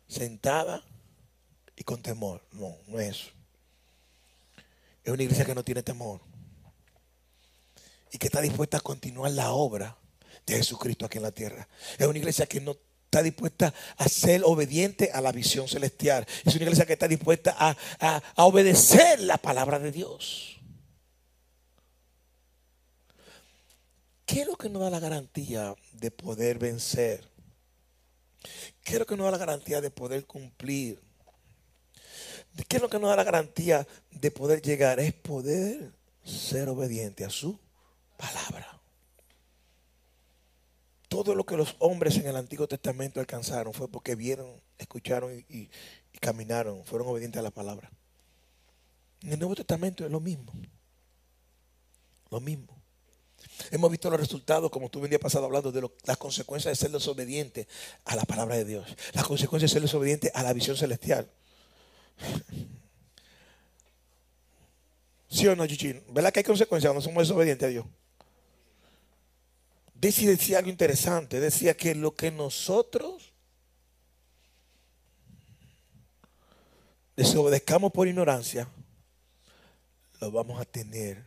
sentada 0.08 0.84
y 1.76 1.84
con 1.84 2.02
temor. 2.02 2.44
No, 2.52 2.78
no 2.88 3.00
es 3.00 3.10
eso. 3.10 3.32
Es 5.04 5.12
una 5.12 5.24
iglesia 5.24 5.46
que 5.46 5.56
no 5.56 5.64
tiene 5.64 5.82
temor. 5.82 6.22
Y 8.12 8.18
que 8.18 8.28
está 8.28 8.42
dispuesta 8.42 8.78
a 8.78 8.82
continuar 8.82 9.32
la 9.32 9.52
obra 9.52 9.98
de 10.46 10.56
Jesucristo 10.56 11.06
aquí 11.06 11.18
en 11.18 11.24
la 11.24 11.32
tierra. 11.32 11.68
Es 11.98 12.08
una 12.08 12.18
iglesia 12.18 12.46
que 12.46 12.62
no 12.62 12.78
está 13.08 13.22
dispuesta 13.22 13.74
a 13.98 14.10
ser 14.10 14.42
obediente 14.44 15.12
a 15.14 15.22
la 15.22 15.32
visión 15.32 15.68
celestial. 15.68 16.26
Es 16.46 16.56
una 16.56 16.64
iglesia 16.64 16.86
que 16.86 16.94
está 16.94 17.08
dispuesta 17.08 17.56
a, 17.58 17.76
a, 18.00 18.46
obedecer 18.46 19.22
la 19.22 19.38
palabra 19.38 19.80
de 19.80 19.92
Dios. 19.92 20.60
¿Qué 24.26 24.42
es 24.42 24.48
lo 24.48 24.58
que 24.58 24.70
nos 24.70 24.82
da 24.82 24.90
la 24.90 25.00
garantía 25.00 25.74
de 25.94 26.12
poder 26.12 26.60
vencer? 26.60 27.30
¿Qué 28.84 28.94
es 28.94 29.00
lo 29.00 29.06
que 29.06 29.16
nos 29.16 29.26
da 29.26 29.32
la 29.32 29.38
garantía 29.38 29.80
de 29.80 29.90
poder 29.90 30.26
cumplir? 30.26 31.02
¿Qué 32.68 32.78
es 32.78 32.82
lo 32.82 32.90
que 32.90 33.00
nos 33.00 33.10
da 33.10 33.16
la 33.16 33.24
garantía 33.24 33.88
de 34.12 34.32
poder 34.32 34.62
llegar? 34.62 35.00
Es 35.00 35.14
poder 35.14 35.94
ser 36.26 36.68
obediente 36.68 37.24
a 37.24 37.30
su 37.30 37.58
palabra. 38.18 38.78
Todo 41.08 41.36
lo 41.36 41.46
que 41.46 41.56
los 41.56 41.76
hombres 41.80 42.18
en 42.18 42.28
el 42.28 42.36
Antiguo 42.36 42.68
Testamento 42.68 43.20
alcanzaron 43.20 43.74
fue 43.74 43.88
porque 43.88 44.16
vieron, 44.16 44.62
escucharon 44.78 45.46
y, 45.48 45.70
caminaron, 46.20 46.84
fueron 46.86 47.08
obedientes 47.08 47.40
a 47.40 47.44
la 47.44 47.52
palabra. 47.52 47.90
En 49.22 49.34
el 49.34 49.40
Nuevo 49.40 49.56
Testamento 49.56 50.06
es 50.06 50.12
lo 50.12 50.20
mismo. 50.20 50.52
Lo 52.30 52.42
mismo. 52.42 52.76
Hemos 53.72 53.90
visto 53.90 54.10
los 54.10 54.20
resultados, 54.20 54.70
como 54.70 54.90
tú 54.90 55.04
el 55.04 55.10
día 55.10 55.20
pasado 55.20 55.46
hablando, 55.46 55.72
de 55.72 55.90
las 56.04 56.18
consecuencias 56.18 56.72
de 56.72 56.76
ser 56.76 56.92
desobediente 56.92 57.68
a 58.04 58.16
la 58.16 58.26
palabra 58.26 58.58
de 58.58 58.66
Dios. 58.66 58.96
Las 59.14 59.26
consecuencias 59.26 59.72
de 59.72 59.76
ser 59.76 59.82
desobediente 59.84 60.32
a 60.34 60.44
la 60.44 60.52
visión 60.54 60.76
celestial. 60.76 61.30
¿Sí 65.30 65.48
o 65.48 65.56
no, 65.56 65.66
Chichín? 65.68 66.04
¿Verdad 66.10 66.34
que 66.34 66.40
hay 66.40 66.44
consecuencias 66.44 66.90
cuando 66.90 67.02
somos 67.02 67.24
desobedientes 67.24 67.66
a 67.66 67.70
Dios? 67.70 67.86
Desi 70.00 70.26
decía 70.26 70.60
algo 70.60 70.70
interesante. 70.70 71.40
Decía 71.40 71.76
que 71.76 71.96
lo 71.96 72.14
que 72.14 72.32
nosotros 72.32 73.34
desobedezcamos 77.16 77.92
por 77.92 78.08
ignorancia, 78.08 78.68
lo 80.22 80.32
vamos 80.32 80.62
a 80.62 80.66
tener 80.66 81.24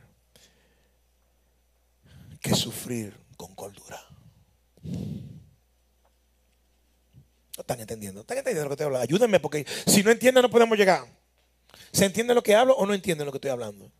que 2.40 2.54
sufrir 2.54 3.12
con 3.36 3.54
cordura. 3.56 4.00
¿No 4.82 5.20
están 7.58 7.80
entendiendo? 7.80 8.20
¿Están 8.20 8.38
entendiendo 8.38 8.64
lo 8.64 8.70
que 8.70 8.74
estoy 8.74 8.86
hablando? 8.86 9.02
Ayúdenme 9.02 9.40
porque 9.40 9.66
si 9.86 10.04
no 10.04 10.12
entienden 10.12 10.42
no 10.42 10.50
podemos 10.50 10.78
llegar. 10.78 11.06
¿Se 11.92 12.04
entiende 12.04 12.34
lo 12.34 12.42
que 12.42 12.54
hablo 12.54 12.74
o 12.76 12.86
no 12.86 12.94
entienden 12.94 13.26
lo 13.26 13.32
que 13.32 13.38
estoy 13.38 13.50
hablando? 13.50 13.90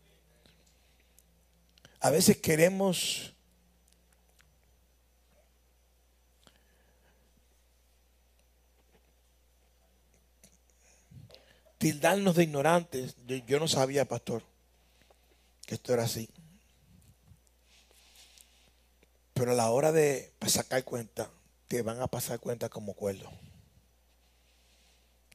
A 1.99 2.11
veces 2.11 2.37
queremos 2.39 3.35
tildarnos 11.81 12.37
de 12.37 12.45
ignorantes. 12.45 13.17
Yo, 13.47 13.59
no 13.59 13.67
sabía, 13.67 14.05
pastor, 14.05 14.43
que 15.67 15.75
esto 15.75 15.95
era 15.95 16.05
así. 16.05 16.29
Pero 19.33 19.53
a 19.53 19.55
la 19.55 19.71
hora 19.71 19.91
de 19.91 20.31
sacar 20.47 20.85
cuenta, 20.85 21.31
te 21.69 21.81
van 21.81 22.03
a 22.03 22.07
pasar 22.07 22.39
cuenta 22.39 22.69
como 22.69 22.93
cuerdo. 22.93 23.31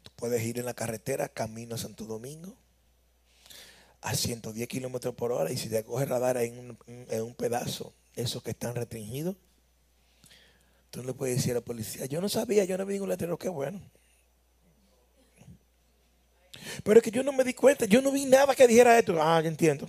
Tú 0.04 0.12
puedes 0.16 0.44
ir 0.44 0.60
en 0.60 0.66
la 0.66 0.76
carretera 0.76 1.30
camino 1.30 1.76
a 1.76 1.80
Santo 1.80 2.06
Domingo 2.06 2.56
a 4.02 4.14
110 4.14 4.68
kilómetros 4.68 5.16
por 5.16 5.32
hora 5.32 5.52
y 5.52 5.58
si 5.58 5.68
te 5.68 5.84
coge 5.84 6.06
radar 6.06 6.38
en 6.38 6.60
un, 6.60 6.78
en 6.86 7.24
un 7.24 7.34
pedazo, 7.34 7.92
esos 8.16 8.44
que 8.44 8.52
están 8.52 8.76
restringidos, 8.76 9.36
tú 10.92 11.02
no 11.02 11.08
le 11.08 11.14
puedes 11.16 11.38
decir 11.38 11.54
a 11.54 11.56
la 11.56 11.62
policía, 11.62 12.06
yo 12.06 12.22
no 12.22 12.30
sabía, 12.30 12.66
yo 12.66 12.78
no 12.78 12.86
vi 12.86 12.94
ningún 12.94 13.10
letrero, 13.10 13.40
qué 13.40 13.50
bueno. 13.50 13.82
Pero 16.84 17.00
es 17.00 17.04
que 17.04 17.12
yo 17.12 17.24
no 17.24 17.32
me 17.32 17.44
di 17.44 17.54
cuenta, 17.54 17.86
yo 17.86 18.02
no 18.02 18.12
vi 18.12 18.26
nada 18.26 18.56
que 18.56 18.68
dijera 18.68 18.98
esto. 18.98 19.22
Ah, 19.22 19.42
yo 19.42 19.48
entiendo. 19.48 19.88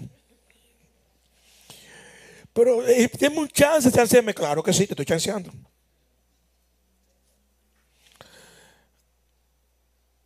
Pero 2.52 2.86
eh, 2.86 3.08
tiene 3.08 3.38
un 3.38 3.48
chance 3.48 3.90
de 3.90 3.96
chancearme. 3.96 4.34
Claro 4.34 4.62
que 4.62 4.72
sí, 4.72 4.86
te 4.86 4.92
estoy 4.92 5.06
chanceando. 5.06 5.52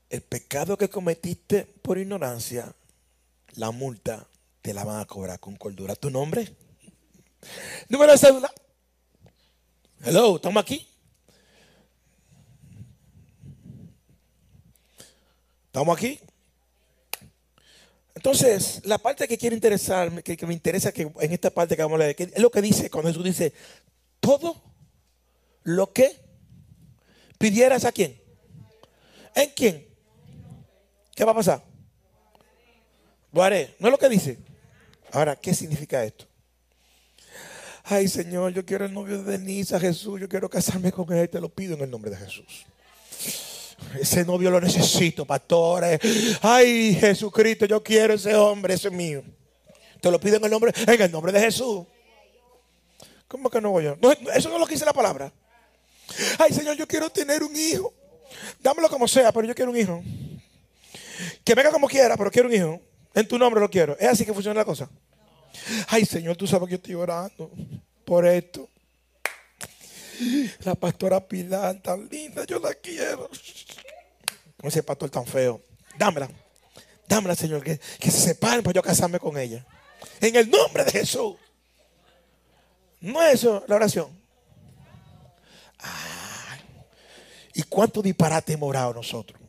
El 0.09 0.23
pecado 0.23 0.77
que 0.77 0.89
cometiste 0.89 1.65
por 1.83 1.99
ignorancia, 1.99 2.73
la 3.55 3.71
multa 3.71 4.27
te 4.63 4.75
la 4.75 4.85
van 4.85 5.01
a 5.01 5.07
cobrar 5.07 5.39
con 5.41 5.57
cordura. 5.57 5.95
¿Tu 5.95 6.11
nombre? 6.11 6.55
Número 7.89 8.13
de 8.13 8.19
cédula. 8.19 8.53
Hello, 10.03 10.37
¿estamos 10.37 10.63
aquí? 10.63 10.90
¿Estamos 15.71 15.97
aquí? 15.97 16.19
Entonces, 18.17 18.83
la 18.85 18.99
parte 18.99 19.29
que 19.29 19.39
quiero 19.39 19.55
interesarme, 19.55 20.21
que, 20.21 20.45
me 20.45 20.53
interesa 20.53 20.91
que 20.91 21.03
en 21.03 21.33
esta 21.33 21.51
parte 21.51 21.77
que 21.77 21.83
vamos 21.83 21.95
a 21.95 21.99
leer, 22.01 22.17
es 22.19 22.43
lo 22.43 22.51
que 22.51 22.61
dice 22.61 22.91
cuando 22.91 23.09
Jesús 23.09 23.23
dice, 23.23 23.53
todo 24.19 24.61
lo 25.63 25.93
que 25.93 26.11
pidieras 27.39 27.85
a 27.85 27.93
quién. 27.93 28.21
¿En 29.37 29.51
quién? 29.51 29.87
¿Qué 31.15 31.25
va 31.25 31.31
a 31.31 31.37
pasar? 31.37 31.63
Lo. 33.31 33.77
¿No 33.79 33.87
es 33.87 33.93
lo 33.93 33.99
que 33.99 34.09
dice? 34.09 34.39
Ahora, 35.13 35.37
¿qué 35.37 35.55
significa 35.55 36.03
esto? 36.03 36.27
Ay, 37.85 38.09
Señor, 38.09 38.53
yo 38.53 38.67
quiero 38.67 38.87
el 38.87 38.93
novio 38.93 39.23
de 39.23 39.39
Denise, 39.39 39.77
a 39.77 39.79
Jesús, 39.79 40.21
yo 40.21 40.29
quiero 40.29 40.51
casarme 40.51 40.91
con 40.91 41.13
él, 41.13 41.31
te 41.31 41.41
lo 41.41 41.49
pido 41.49 41.77
en 41.77 41.83
el 41.83 41.91
nombre 41.93 42.11
de 42.11 42.17
Jesús. 42.17 42.67
Ese 43.99 44.25
novio 44.25 44.51
lo 44.51 44.61
necesito, 44.61 45.25
pastores. 45.25 46.01
Ay, 46.43 46.95
Jesucristo, 46.95 47.67
yo 47.67 47.83
quiero 47.83 48.15
ese 48.15 48.35
hombre, 48.35 48.75
ese 48.75 48.89
es 48.89 48.95
mío. 48.95 49.23
Te 50.01 50.11
lo 50.11 50.21
pido 50.21 50.37
en 50.37 50.45
el 50.45 50.51
nombre, 50.51 50.73
en 50.87 51.03
el 51.03 51.11
nombre 51.11 51.33
de 51.33 51.41
Jesús. 51.41 51.87
¿Cómo 53.29 53.51
que 53.51 53.61
no 53.61 53.71
voy 53.71 53.85
yo? 53.85 53.97
No, 54.01 54.11
eso 54.11 54.49
no 54.49 54.59
lo 54.59 54.67
que 54.67 54.75
dice 54.75 54.85
la 54.85 54.93
palabra. 54.93 55.33
Ay, 56.39 56.53
Señor, 56.53 56.77
yo 56.77 56.87
quiero 56.87 57.11
tener 57.11 57.43
un 57.43 57.55
hijo. 57.55 57.93
Dámelo 58.61 58.89
como 58.89 59.07
sea, 59.07 59.33
pero 59.33 59.47
yo 59.47 59.55
quiero 59.55 59.71
un 59.71 59.77
hijo. 59.77 60.03
Que 61.45 61.55
venga 61.55 61.71
como 61.71 61.89
quiera, 61.89 62.17
pero 62.17 62.31
quiero 62.31 62.49
un 62.49 62.55
hijo. 62.55 62.81
En 63.15 63.27
tu 63.27 63.39
nombre 63.39 63.61
lo 63.61 63.71
quiero. 63.71 63.97
Es 63.99 64.09
así 64.09 64.25
que 64.25 64.33
funciona 64.33 64.59
la 64.59 64.65
cosa. 64.65 64.89
Ay, 65.89 66.05
Señor, 66.05 66.37
tú 66.37 66.47
sabes 66.47 66.67
que 66.67 66.73
yo 66.73 66.77
estoy 66.77 66.95
orando 66.95 67.51
por 68.05 68.27
esto. 68.27 68.69
La 70.65 70.75
pastora 70.75 71.27
Pilar, 71.27 71.81
tan 71.81 72.09
linda, 72.09 72.45
yo 72.45 72.59
la 72.59 72.75
quiero. 72.75 73.31
Ese 74.63 74.83
pastor 74.83 75.11
tan 75.11 75.27
feo. 75.27 75.63
Dámela. 75.99 76.29
Dámela, 77.09 77.35
Señor, 77.35 77.63
que, 77.63 77.79
que 77.79 78.11
se 78.11 78.21
separen 78.21 78.63
para 78.63 78.75
yo 78.75 78.83
casarme 78.83 79.19
con 79.19 79.37
ella. 79.39 79.67
En 80.21 80.37
el 80.37 80.51
nombre 80.51 80.85
de 80.85 80.93
Jesús. 80.93 81.37
No 83.01 83.23
es 83.23 83.35
eso 83.35 83.65
la 83.67 83.77
oración. 83.77 84.21
¿Y 87.55 87.63
cuánto 87.65 88.03
disparate 88.03 88.53
hemos 88.53 88.69
orado 88.69 88.95
nosotros? 88.95 89.41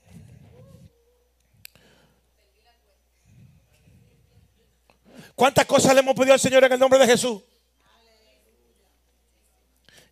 ¿Cuántas 5.36 5.66
cosas 5.66 5.94
le 5.94 6.02
hemos 6.02 6.16
pedido 6.16 6.34
al 6.34 6.40
Señor 6.40 6.64
en 6.64 6.74
el 6.74 6.80
nombre 6.80 7.00
de 7.00 7.08
Jesús? 7.08 7.42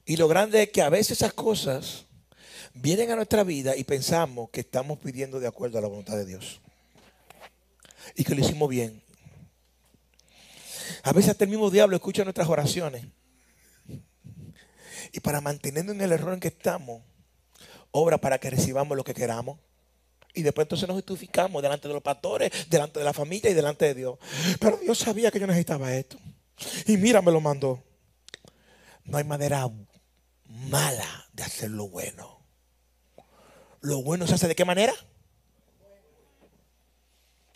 Y 0.05 0.17
lo 0.17 0.27
grande 0.27 0.63
es 0.63 0.69
que 0.69 0.81
a 0.81 0.89
veces 0.89 1.17
esas 1.17 1.33
cosas 1.33 2.05
vienen 2.73 3.11
a 3.11 3.15
nuestra 3.15 3.43
vida 3.43 3.75
y 3.75 3.83
pensamos 3.83 4.49
que 4.49 4.61
estamos 4.61 4.99
pidiendo 4.99 5.39
de 5.39 5.47
acuerdo 5.47 5.77
a 5.77 5.81
la 5.81 5.87
voluntad 5.87 6.15
de 6.17 6.25
Dios. 6.25 6.61
Y 8.15 8.23
que 8.23 8.35
lo 8.35 8.41
hicimos 8.41 8.69
bien. 8.69 9.03
A 11.03 11.13
veces 11.13 11.31
hasta 11.31 11.43
el 11.43 11.49
mismo 11.49 11.69
diablo 11.69 11.95
escucha 11.95 12.23
nuestras 12.23 12.47
oraciones. 12.47 13.05
Y 15.11 15.19
para 15.19 15.41
mantenernos 15.41 15.95
en 15.95 16.01
el 16.01 16.11
error 16.11 16.33
en 16.33 16.39
que 16.39 16.49
estamos, 16.49 17.01
obra 17.91 18.17
para 18.17 18.39
que 18.39 18.49
recibamos 18.49 18.97
lo 18.97 19.03
que 19.03 19.13
queramos. 19.13 19.59
Y 20.33 20.43
después 20.43 20.65
entonces 20.65 20.87
nos 20.87 20.95
justificamos 20.95 21.61
delante 21.61 21.87
de 21.87 21.93
los 21.93 22.03
pastores, 22.03 22.51
delante 22.69 22.99
de 22.99 23.05
la 23.05 23.13
familia 23.13 23.49
y 23.49 23.53
delante 23.53 23.85
de 23.85 23.95
Dios. 23.95 24.19
Pero 24.59 24.77
Dios 24.77 24.97
sabía 24.97 25.31
que 25.31 25.39
yo 25.39 25.47
necesitaba 25.47 25.93
esto. 25.95 26.17
Y 26.85 26.97
mira, 26.97 27.21
me 27.21 27.31
lo 27.31 27.41
mandó. 27.41 27.83
No 29.05 29.17
hay 29.17 29.23
manera 29.23 29.67
mala 30.45 31.27
de 31.33 31.43
hacer 31.43 31.69
lo 31.71 31.87
bueno. 31.87 32.39
Lo 33.81 34.03
bueno 34.03 34.27
se 34.27 34.35
hace 34.35 34.47
de 34.47 34.55
qué 34.55 34.65
manera? 34.65 34.93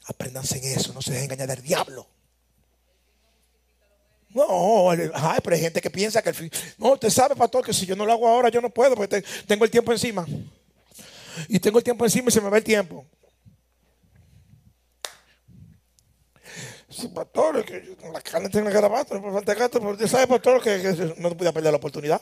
Apréndanse 0.06 0.58
en 0.58 0.78
eso, 0.78 0.94
no 0.94 1.02
se 1.02 1.12
dejen 1.12 1.26
engañar 1.32 1.48
del 1.48 1.62
diablo. 1.62 2.08
No, 4.30 4.90
ay, 4.90 5.40
pero 5.44 5.56
hay 5.56 5.62
gente 5.62 5.80
que 5.80 5.92
piensa 5.92 6.22
que 6.22 6.30
el 6.30 6.36
fin. 6.36 6.52
No, 6.80 6.94
usted 6.94 7.10
sabe, 7.10 7.36
pastor, 7.36 7.64
que 7.64 7.72
si 7.74 7.86
yo 7.86 7.96
no 7.96 8.06
lo 8.06 8.12
hago 8.14 8.28
ahora, 8.28 8.50
yo 8.50 8.62
no 8.62 8.70
puedo, 8.70 8.96
porque 8.96 9.22
te- 9.22 9.44
tengo 9.46 9.64
el 9.64 9.72
tiempo 9.72 9.92
encima. 9.92 10.26
Y 11.48 11.60
tengo 11.60 11.78
el 11.78 11.84
tiempo 11.84 12.04
encima 12.04 12.30
y 12.30 12.32
se 12.32 12.42
me 12.42 12.50
va 12.50 12.58
el 12.58 12.64
tiempo. 12.64 13.06
Sí, 16.96 17.08
pastor, 17.08 17.66
que 17.66 17.98
la 18.12 18.22
carne 18.22 18.50
tiene 18.50 18.70
garabato, 18.72 19.20
no 19.20 19.34
falta 19.34 19.54
gato, 19.56 19.80
pero 19.80 19.92
usted 19.94 20.62
que, 20.62 20.82
que 20.82 21.16
no 21.18 21.36
podía 21.36 21.52
perder 21.52 21.72
la 21.72 21.78
oportunidad. 21.78 22.22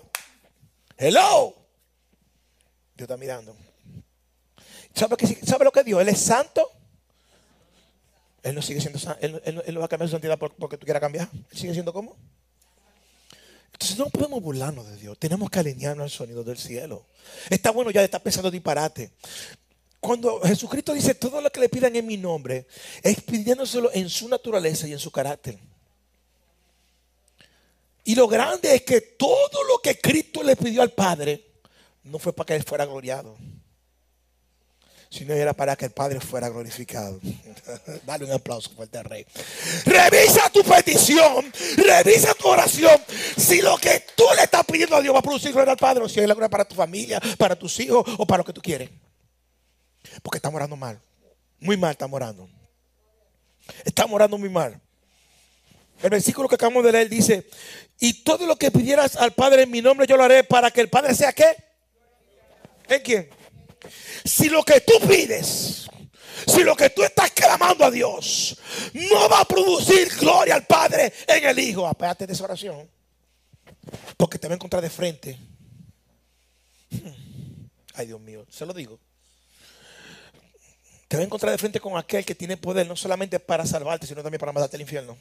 Hello. 0.98 1.56
Dios 2.96 3.02
está 3.10 3.18
mirando. 3.18 3.56
¿Sabe, 4.96 5.18
que, 5.18 5.28
¿Sabe 5.28 5.66
lo 5.66 5.72
que 5.72 5.84
Dios? 5.84 6.02
Él 6.02 6.10
es 6.10 6.20
santo. 6.20 6.70
Él 8.44 8.56
no 8.56 8.62
sigue 8.62 8.80
siendo 8.82 9.00
santo. 9.00 9.20
Él, 9.22 9.42
él- 9.46 9.74
no 9.74 9.80
va 9.80 9.86
a 9.88 9.90
cambiar 9.90 10.08
su 10.10 10.14
santidad 10.14 10.38
por- 10.38 10.56
porque 10.56 10.78
tú 10.78 10.86
quieras 10.86 11.02
cambiar. 11.02 11.28
Él 11.34 11.58
sigue 11.58 11.74
siendo 11.74 11.92
como. 11.94 12.16
Entonces 13.74 13.98
no 13.98 14.10
podemos 14.10 14.42
burlarnos 14.42 14.88
de 14.88 14.98
Dios. 14.98 15.18
Tenemos 15.18 15.50
que 15.50 15.60
alinearnos 15.60 16.04
al 16.04 16.10
sonido 16.12 16.44
del 16.44 16.58
cielo. 16.58 17.06
Está 17.50 17.72
bueno 17.72 17.90
ya 17.92 18.02
de 18.02 18.06
estar 18.06 18.22
pensando 18.22 18.52
disparate. 18.52 19.12
Cuando 20.02 20.42
Jesucristo 20.42 20.94
dice 20.94 21.14
todo 21.14 21.40
lo 21.42 21.52
que 21.52 21.60
le 21.60 21.70
pidan 21.70 21.96
en 21.96 22.08
mi 22.08 22.18
nombre, 22.18 22.66
es 23.04 23.22
pidiéndoselo 23.22 23.92
en 23.94 24.10
su 24.10 24.28
naturaleza 24.28 24.88
y 24.88 24.94
en 24.94 25.00
su 25.00 25.12
carácter. 25.12 25.60
Y 28.04 28.16
lo 28.16 28.28
grande 28.28 28.74
es 28.74 28.82
que 28.82 29.00
todo 29.02 29.64
lo 29.70 29.78
que 29.78 30.00
Cristo 30.00 30.42
le 30.42 30.56
pidió 30.56 30.82
al 30.82 30.92
Padre 30.92 31.46
no 32.04 32.18
fue 32.18 32.34
para 32.34 32.48
que 32.48 32.56
Él 32.56 32.64
fuera 32.64 32.88
gloriado, 32.88 33.38
sino 35.12 35.36
era 35.36 35.54
para 35.54 35.76
que 35.76 35.86
el 35.86 35.92
Padre 35.92 36.20
fuera 36.20 36.50
glorificado. 36.50 37.20
Dale 38.04 38.26
un 38.26 38.32
aplauso 38.32 38.72
fuerte 38.72 38.98
al 38.98 39.06
Rey. 39.06 39.24
Revisa 39.86 40.50
tu 40.50 40.64
petición, 40.64 41.54
revisa 41.78 42.34
tu 42.34 42.48
oración. 42.48 43.00
Si 43.38 43.62
lo 43.62 43.78
que 43.78 44.04
tú 44.16 44.24
le 44.36 44.46
estás 44.46 44.66
pidiendo 44.66 44.96
a 44.96 45.02
Dios 45.02 45.14
va 45.14 45.20
a 45.20 45.22
producir 45.22 45.52
gloria 45.52 45.74
al 45.74 45.78
Padre, 45.78 46.04
o 46.04 46.10
si 46.10 46.20
es 46.20 46.28
la 46.28 46.34
gloria 46.34 46.50
para 46.50 46.66
tu 46.66 46.74
familia, 46.74 47.22
para 47.38 47.56
tus 47.56 47.80
hijos 47.80 48.04
o 48.18 48.26
para 48.26 48.40
lo 48.40 48.46
que 48.46 48.54
tú 48.54 48.62
quieres. 48.64 48.90
Porque 50.22 50.38
estamos 50.38 50.56
orando 50.58 50.76
mal. 50.76 51.00
Muy 51.60 51.78
mal 51.78 51.92
estamos 51.92 52.16
orando. 52.16 52.50
Estamos 53.86 54.14
orando 54.16 54.38
muy 54.38 54.50
mal. 54.50 54.80
El 56.02 56.10
versículo 56.10 56.48
que 56.50 56.56
acabamos 56.56 56.84
de 56.84 56.92
leer 56.92 57.10
dice, 57.10 57.48
y 58.00 58.24
todo 58.24 58.48
lo 58.48 58.56
que 58.56 58.72
pidieras 58.72 59.16
al 59.16 59.34
Padre 59.34 59.64
en 59.64 59.72
mi 59.72 59.82
nombre 59.82 60.08
yo 60.08 60.18
lo 60.18 60.24
haré 60.24 60.44
para 60.44 60.72
que 60.72 60.82
el 60.82 60.90
Padre 60.90 61.14
sea 61.14 61.32
qué? 61.32 61.56
¿En 62.88 63.02
quién? 63.02 63.30
Si 64.26 64.50
lo 64.50 64.64
que 64.64 64.82
tú 64.82 64.94
pides, 65.08 65.88
si 66.48 66.64
lo 66.64 66.76
que 66.76 66.90
tú 66.90 67.04
estás 67.04 67.32
clamando 67.32 67.86
a 67.86 67.92
Dios 67.92 68.60
no 68.94 69.30
va 69.30 69.42
a 69.42 69.46
producir 69.46 70.10
gloria 70.20 70.56
al 70.56 70.66
Padre 70.66 71.14
en 71.28 71.46
el 71.46 71.60
Hijo, 71.60 71.88
apégate 71.88 72.26
de 72.26 72.34
esa 72.34 72.46
oración. 72.46 72.90
Porque 74.18 74.40
te 74.40 74.48
va 74.48 74.54
a 74.54 74.56
encontrar 74.56 74.82
de 74.82 74.90
frente. 74.90 75.38
Ay, 77.94 78.08
Dios 78.08 78.20
mío, 78.20 78.46
se 78.50 78.66
lo 78.66 78.74
digo. 78.74 79.00
Te 81.12 81.18
va 81.18 81.24
a 81.24 81.26
encontrar 81.26 81.52
de 81.52 81.58
frente 81.58 81.82
con 81.82 81.98
aquel 81.98 82.24
que 82.24 82.34
tiene 82.34 82.56
poder 82.56 82.88
no 82.88 82.96
solamente 82.96 83.38
para 83.38 83.66
salvarte, 83.66 84.08
sino 84.08 84.24
también 84.24 84.40
para 84.40 84.54
mandarte 84.54 84.78
al 84.78 84.82
infierno. 84.82 85.18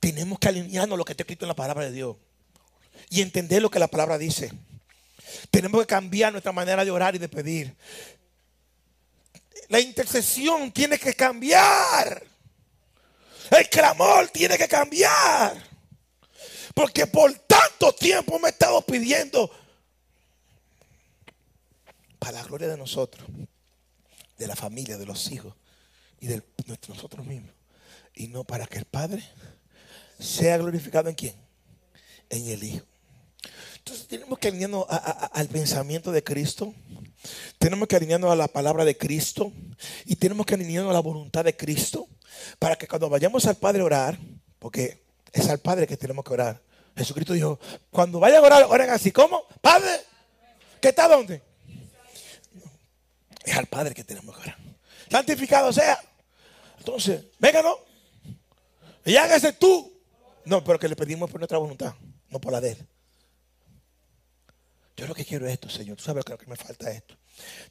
Tenemos 0.00 0.38
que 0.38 0.48
alinearnos 0.48 0.96
lo 0.96 1.04
que 1.04 1.12
está 1.12 1.22
escrito 1.22 1.44
en 1.44 1.48
la 1.48 1.54
palabra 1.54 1.84
de 1.84 1.92
Dios 1.92 2.16
y 3.10 3.20
entender 3.20 3.60
lo 3.60 3.70
que 3.70 3.78
la 3.78 3.88
palabra 3.88 4.16
dice. 4.16 4.50
Tenemos 5.50 5.82
que 5.82 5.86
cambiar 5.86 6.32
nuestra 6.32 6.50
manera 6.50 6.82
de 6.82 6.90
orar 6.90 7.14
y 7.14 7.18
de 7.18 7.28
pedir. 7.28 7.76
La 9.68 9.80
intercesión 9.80 10.72
tiene 10.72 10.98
que 10.98 11.12
cambiar. 11.12 12.22
El 13.50 13.68
clamor 13.68 14.28
tiene 14.28 14.56
que 14.56 14.66
cambiar. 14.66 15.62
Porque 16.72 17.06
por 17.06 17.30
tanto 17.34 17.92
tiempo 17.96 18.38
me 18.38 18.48
he 18.48 18.52
estado 18.52 18.80
pidiendo 18.80 19.50
para 22.22 22.40
la 22.40 22.44
gloria 22.44 22.68
de 22.68 22.76
nosotros, 22.76 23.28
de 24.38 24.46
la 24.46 24.54
familia, 24.54 24.96
de 24.96 25.06
los 25.06 25.32
hijos 25.32 25.56
y 26.20 26.28
de 26.28 26.40
nosotros 26.86 27.26
mismos. 27.26 27.50
Y 28.14 28.28
no 28.28 28.44
para 28.44 28.64
que 28.68 28.78
el 28.78 28.84
Padre 28.84 29.24
sea 30.20 30.56
glorificado 30.56 31.08
en 31.08 31.16
quién? 31.16 31.34
En 32.30 32.46
el 32.46 32.62
Hijo. 32.62 32.86
Entonces 33.78 34.06
tenemos 34.06 34.38
que 34.38 34.46
alinearnos 34.46 34.86
al 34.88 35.48
pensamiento 35.48 36.12
de 36.12 36.22
Cristo. 36.22 36.72
Tenemos 37.58 37.88
que 37.88 37.96
alinearnos 37.96 38.30
a 38.30 38.36
la 38.36 38.46
palabra 38.46 38.84
de 38.84 38.96
Cristo. 38.96 39.52
Y 40.04 40.14
tenemos 40.14 40.46
que 40.46 40.54
alinearnos 40.54 40.92
a 40.92 40.94
la 40.94 41.00
voluntad 41.00 41.44
de 41.44 41.56
Cristo. 41.56 42.06
Para 42.60 42.76
que 42.76 42.86
cuando 42.86 43.10
vayamos 43.10 43.46
al 43.46 43.56
Padre 43.56 43.82
a 43.82 43.86
orar, 43.86 44.18
porque 44.60 45.02
Es 45.32 45.48
al 45.48 45.58
Padre 45.58 45.88
que 45.88 45.96
tenemos 45.96 46.24
que 46.24 46.34
orar. 46.34 46.62
Jesucristo 46.96 47.32
dijo, 47.32 47.58
cuando 47.90 48.20
vayan 48.20 48.44
a 48.44 48.46
orar, 48.46 48.66
oren 48.68 48.90
así. 48.90 49.10
¿Cómo? 49.10 49.44
Padre, 49.60 49.90
¿que 50.80 50.90
está 50.90 51.08
dónde? 51.08 51.42
Es 53.44 53.56
al 53.56 53.66
Padre 53.66 53.94
que 53.94 54.04
tenemos 54.04 54.36
que 54.36 54.42
orar. 54.42 54.58
Santificado 55.10 55.72
sea. 55.72 55.98
Entonces, 56.78 57.24
venga, 57.38 57.62
¿no? 57.62 57.76
Y 59.04 59.16
hágase 59.16 59.52
tú. 59.52 59.92
No, 60.44 60.62
pero 60.64 60.78
que 60.78 60.88
le 60.88 60.96
pedimos 60.96 61.30
por 61.30 61.40
nuestra 61.40 61.58
voluntad, 61.58 61.94
no 62.28 62.40
por 62.40 62.52
la 62.52 62.60
de 62.60 62.72
él. 62.72 62.86
Yo 64.96 65.06
lo 65.06 65.14
que 65.14 65.24
quiero 65.24 65.46
es 65.46 65.52
esto, 65.52 65.68
Señor. 65.68 65.96
Tú 65.96 66.04
sabes 66.04 66.28
lo 66.28 66.38
que 66.38 66.46
me 66.46 66.56
falta 66.56 66.90
es 66.90 66.96
esto. 66.98 67.16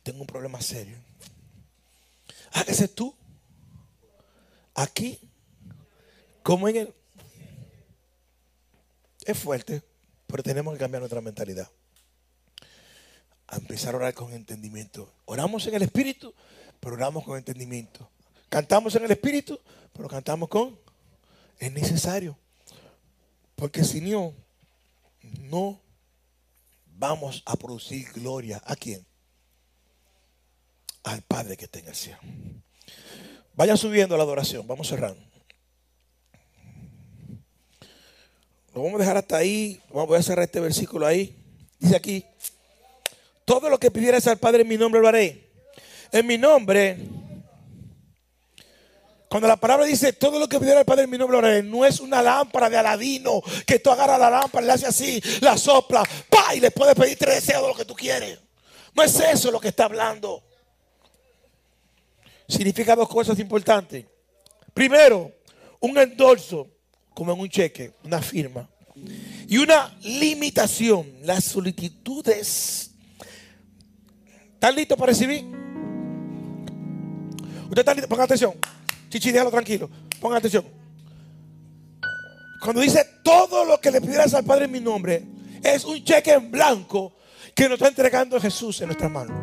Tengo 0.03 0.21
un 0.21 0.27
problema 0.27 0.61
serio. 0.61 0.97
Hágase 2.51 2.87
tú. 2.87 3.15
Aquí. 4.73 5.19
Como 6.43 6.67
en 6.67 6.75
el. 6.77 6.95
Es 9.23 9.37
fuerte, 9.37 9.83
pero 10.25 10.41
tenemos 10.41 10.73
que 10.73 10.79
cambiar 10.79 11.01
nuestra 11.01 11.21
mentalidad. 11.21 11.69
A 13.51 13.57
empezar 13.57 13.93
a 13.93 13.97
orar 13.97 14.13
con 14.13 14.33
entendimiento. 14.33 15.13
Oramos 15.25 15.67
en 15.67 15.75
el 15.75 15.83
Espíritu, 15.83 16.33
pero 16.79 16.95
oramos 16.95 17.25
con 17.25 17.37
entendimiento. 17.37 18.09
Cantamos 18.47 18.95
en 18.95 19.03
el 19.03 19.11
Espíritu, 19.11 19.59
pero 19.93 20.07
cantamos 20.07 20.47
con... 20.49 20.79
Es 21.59 21.71
necesario. 21.71 22.37
Porque 23.55 23.83
si 23.83 24.01
no, 24.01 24.33
no 25.41 25.79
vamos 26.97 27.43
a 27.45 27.55
producir 27.57 28.11
gloria. 28.13 28.61
¿A 28.65 28.75
quién? 28.75 29.05
Al 31.03 31.21
Padre 31.21 31.57
que 31.57 31.65
está 31.65 31.79
en 31.79 31.87
el 31.89 31.95
cielo. 31.95 32.19
Vaya 33.53 33.75
subiendo 33.75 34.15
la 34.15 34.23
adoración. 34.23 34.65
Vamos 34.65 34.87
cerrando. 34.87 35.21
Lo 38.73 38.81
vamos 38.81 38.95
a 38.95 38.99
dejar 38.99 39.17
hasta 39.17 39.35
ahí. 39.35 39.81
Voy 39.89 40.17
a 40.17 40.23
cerrar 40.23 40.45
este 40.45 40.61
versículo 40.61 41.05
ahí. 41.05 41.37
Dice 41.79 41.97
aquí, 41.97 42.25
todo 43.45 43.69
lo 43.69 43.79
que 43.79 43.91
pidieras 43.91 44.27
al 44.27 44.37
Padre 44.37 44.61
en 44.61 44.67
mi 44.67 44.77
nombre 44.77 45.01
lo 45.01 45.07
haré. 45.07 45.49
En 46.11 46.27
mi 46.27 46.37
nombre, 46.37 46.97
cuando 49.29 49.47
la 49.47 49.55
palabra 49.55 49.85
dice 49.85 50.11
todo 50.13 50.39
lo 50.39 50.49
que 50.49 50.59
pidiera 50.59 50.79
al 50.79 50.85
Padre 50.85 51.03
en 51.03 51.09
mi 51.09 51.17
nombre 51.17 51.39
lo 51.39 51.47
haré, 51.47 51.63
no 51.63 51.85
es 51.85 51.99
una 52.01 52.21
lámpara 52.21 52.69
de 52.69 52.77
aladino 52.77 53.41
que 53.65 53.79
tú 53.79 53.89
agarras 53.89 54.19
la 54.19 54.29
lámpara, 54.29 54.65
le 54.65 54.73
haces 54.73 54.89
así, 54.89 55.21
la 55.39 55.57
sopla, 55.57 56.03
pa, 56.29 56.53
y 56.53 56.59
le 56.59 56.71
puedes 56.71 56.95
pedir 56.95 57.17
tres 57.17 57.35
deseos 57.35 57.61
de 57.61 57.67
lo 57.69 57.75
que 57.75 57.85
tú 57.85 57.95
quieres. 57.95 58.39
No 58.93 59.03
es 59.03 59.17
eso 59.19 59.51
lo 59.51 59.59
que 59.59 59.69
está 59.69 59.85
hablando. 59.85 60.43
Significa 62.47 62.95
dos 62.95 63.07
cosas 63.07 63.39
importantes. 63.39 64.05
Primero, 64.73 65.31
un 65.79 65.97
endorso 65.97 66.67
como 67.13 67.33
en 67.33 67.39
un 67.39 67.49
cheque, 67.49 67.93
una 68.03 68.21
firma. 68.21 68.69
Y 69.47 69.57
una 69.57 69.97
limitación, 70.01 71.09
las 71.21 71.45
solicitudes. 71.45 72.90
¿Están 74.61 74.75
listos 74.75 74.95
para 74.95 75.09
recibir? 75.09 75.43
¿Usted 77.63 77.79
está 77.79 77.95
listo? 77.95 78.07
Pongan 78.07 78.25
atención. 78.25 78.53
Chichi, 79.09 79.31
déjalo 79.31 79.49
tranquilo. 79.49 79.89
Pongan 80.19 80.37
atención. 80.37 80.63
Cuando 82.61 82.79
dice 82.81 83.03
todo 83.23 83.65
lo 83.65 83.81
que 83.81 83.89
le 83.89 83.99
pidieras 83.99 84.35
al 84.35 84.43
Padre 84.43 84.65
en 84.65 84.71
mi 84.71 84.79
nombre, 84.79 85.25
es 85.63 85.83
un 85.83 86.03
cheque 86.03 86.33
en 86.33 86.51
blanco 86.51 87.15
que 87.55 87.63
nos 87.63 87.79
está 87.79 87.87
entregando 87.87 88.39
Jesús 88.39 88.79
en 88.81 88.89
nuestras 88.89 89.09
manos. 89.09 89.35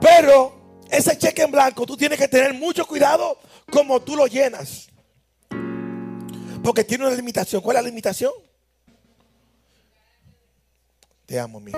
Pero 0.00 0.84
ese 0.88 1.18
cheque 1.18 1.42
en 1.42 1.50
blanco 1.50 1.84
tú 1.84 1.96
tienes 1.96 2.20
que 2.20 2.28
tener 2.28 2.54
mucho 2.54 2.86
cuidado 2.86 3.40
como 3.72 4.00
tú 4.02 4.14
lo 4.14 4.28
llenas. 4.28 4.86
Porque 6.62 6.84
tiene 6.84 7.04
una 7.04 7.16
limitación. 7.16 7.60
¿Cuál 7.60 7.78
es 7.78 7.82
la 7.82 7.88
limitación? 7.88 8.30
Te 11.26 11.40
amo, 11.40 11.58
mi 11.58 11.72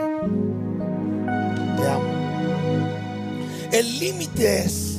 El 3.73 3.99
límite 3.99 4.64
es 4.64 4.99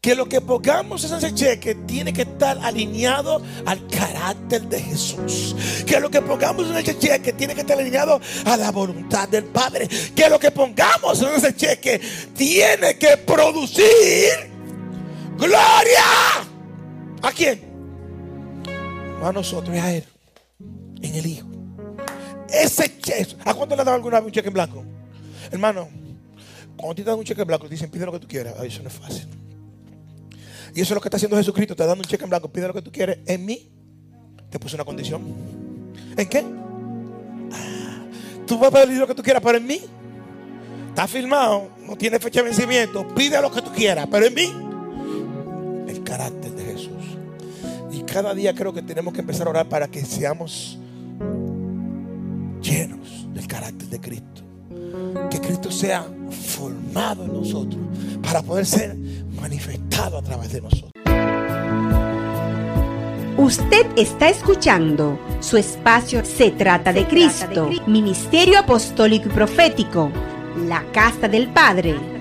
que 0.00 0.14
lo 0.14 0.26
que 0.26 0.40
pongamos 0.40 1.04
en 1.04 1.18
ese 1.18 1.34
cheque 1.34 1.74
tiene 1.74 2.12
que 2.12 2.22
estar 2.22 2.58
alineado 2.62 3.42
al 3.66 3.86
carácter 3.88 4.62
de 4.62 4.80
Jesús. 4.80 5.54
Que 5.86 6.00
lo 6.00 6.10
que 6.10 6.22
pongamos 6.22 6.70
en 6.70 6.76
ese 6.78 6.98
cheque 6.98 7.34
tiene 7.34 7.54
que 7.54 7.60
estar 7.60 7.78
alineado 7.78 8.20
a 8.46 8.56
la 8.56 8.70
voluntad 8.70 9.28
del 9.28 9.44
Padre. 9.44 9.88
Que 10.16 10.30
lo 10.30 10.38
que 10.38 10.50
pongamos 10.50 11.20
en 11.20 11.28
ese 11.28 11.54
cheque 11.54 12.00
tiene 12.34 12.96
que 12.96 13.18
producir 13.18 14.50
gloria. 15.36 16.04
¿A 17.22 17.32
quién? 17.32 17.60
A 19.22 19.32
nosotros, 19.32 19.76
es 19.76 19.82
a 19.82 19.92
Él. 19.92 20.04
En 21.02 21.14
el 21.14 21.26
Hijo. 21.26 21.48
Ese 22.48 22.98
cheque. 23.00 23.36
¿A 23.44 23.52
cuánto 23.52 23.76
le 23.76 23.82
han 23.82 23.86
dado 23.86 23.96
alguna 23.96 24.18
vez 24.18 24.26
un 24.26 24.32
cheque 24.32 24.48
en 24.48 24.54
blanco? 24.54 24.82
Hermano, 25.50 25.99
cuando 26.80 26.94
te 26.94 27.04
dan 27.04 27.18
un 27.18 27.24
cheque 27.24 27.40
en 27.40 27.46
blanco, 27.46 27.66
te 27.66 27.74
dicen 27.74 27.90
pide 27.90 28.06
lo 28.06 28.12
que 28.12 28.20
tú 28.20 28.28
quieras. 28.28 28.54
Eso 28.62 28.82
no 28.82 28.88
es 28.88 28.94
fácil. 28.94 29.26
Y 30.74 30.80
eso 30.80 30.92
es 30.92 30.94
lo 30.94 31.00
que 31.00 31.08
está 31.08 31.16
haciendo 31.16 31.36
Jesucristo. 31.36 31.74
Te 31.74 31.84
dando 31.84 32.02
un 32.02 32.08
cheque 32.08 32.24
en 32.24 32.30
blanco, 32.30 32.48
pide 32.48 32.68
lo 32.68 32.74
que 32.74 32.82
tú 32.82 32.92
quieres. 32.92 33.18
En 33.26 33.44
mí, 33.44 33.70
te 34.50 34.58
puse 34.58 34.76
una 34.76 34.84
condición. 34.84 35.22
¿En 36.16 36.28
qué? 36.28 36.44
Ah, 37.52 38.04
tú 38.46 38.58
vas 38.58 38.68
a 38.72 38.84
pedir 38.84 38.98
lo 38.98 39.06
que 39.06 39.14
tú 39.14 39.22
quieras, 39.22 39.42
pero 39.44 39.58
en 39.58 39.66
mí 39.66 39.80
está 40.88 41.06
firmado, 41.06 41.70
no 41.86 41.96
tiene 41.96 42.18
fecha 42.18 42.40
de 42.40 42.46
vencimiento. 42.46 43.06
Pide 43.14 43.40
lo 43.40 43.50
que 43.50 43.62
tú 43.62 43.72
quieras, 43.72 44.06
pero 44.10 44.26
en 44.26 44.34
mí, 44.34 44.52
el 45.88 46.02
carácter 46.02 46.52
de 46.52 46.64
Jesús. 46.64 46.90
Y 47.92 48.02
cada 48.02 48.34
día 48.34 48.54
creo 48.54 48.72
que 48.72 48.82
tenemos 48.82 49.14
que 49.14 49.20
empezar 49.20 49.46
a 49.46 49.50
orar 49.50 49.68
para 49.68 49.88
que 49.88 50.04
seamos 50.04 50.78
llenos 52.60 53.32
del 53.32 53.46
carácter 53.46 53.88
de 53.88 54.00
Cristo. 54.00 54.49
Que 55.30 55.40
Cristo 55.40 55.70
sea 55.70 56.06
formado 56.30 57.24
en 57.24 57.32
nosotros 57.32 57.80
para 58.22 58.42
poder 58.42 58.66
ser 58.66 58.96
manifestado 59.40 60.18
a 60.18 60.22
través 60.22 60.52
de 60.52 60.60
nosotros. 60.60 60.90
Usted 63.36 63.86
está 63.96 64.28
escuchando 64.28 65.18
su 65.40 65.56
espacio 65.56 66.22
Se 66.24 66.50
trata 66.50 66.92
de 66.92 67.06
Cristo, 67.06 67.70
Ministerio 67.86 68.58
Apostólico 68.58 69.28
y 69.28 69.32
Profético, 69.32 70.10
la 70.68 70.84
Casa 70.92 71.26
del 71.26 71.48
Padre. 71.48 72.19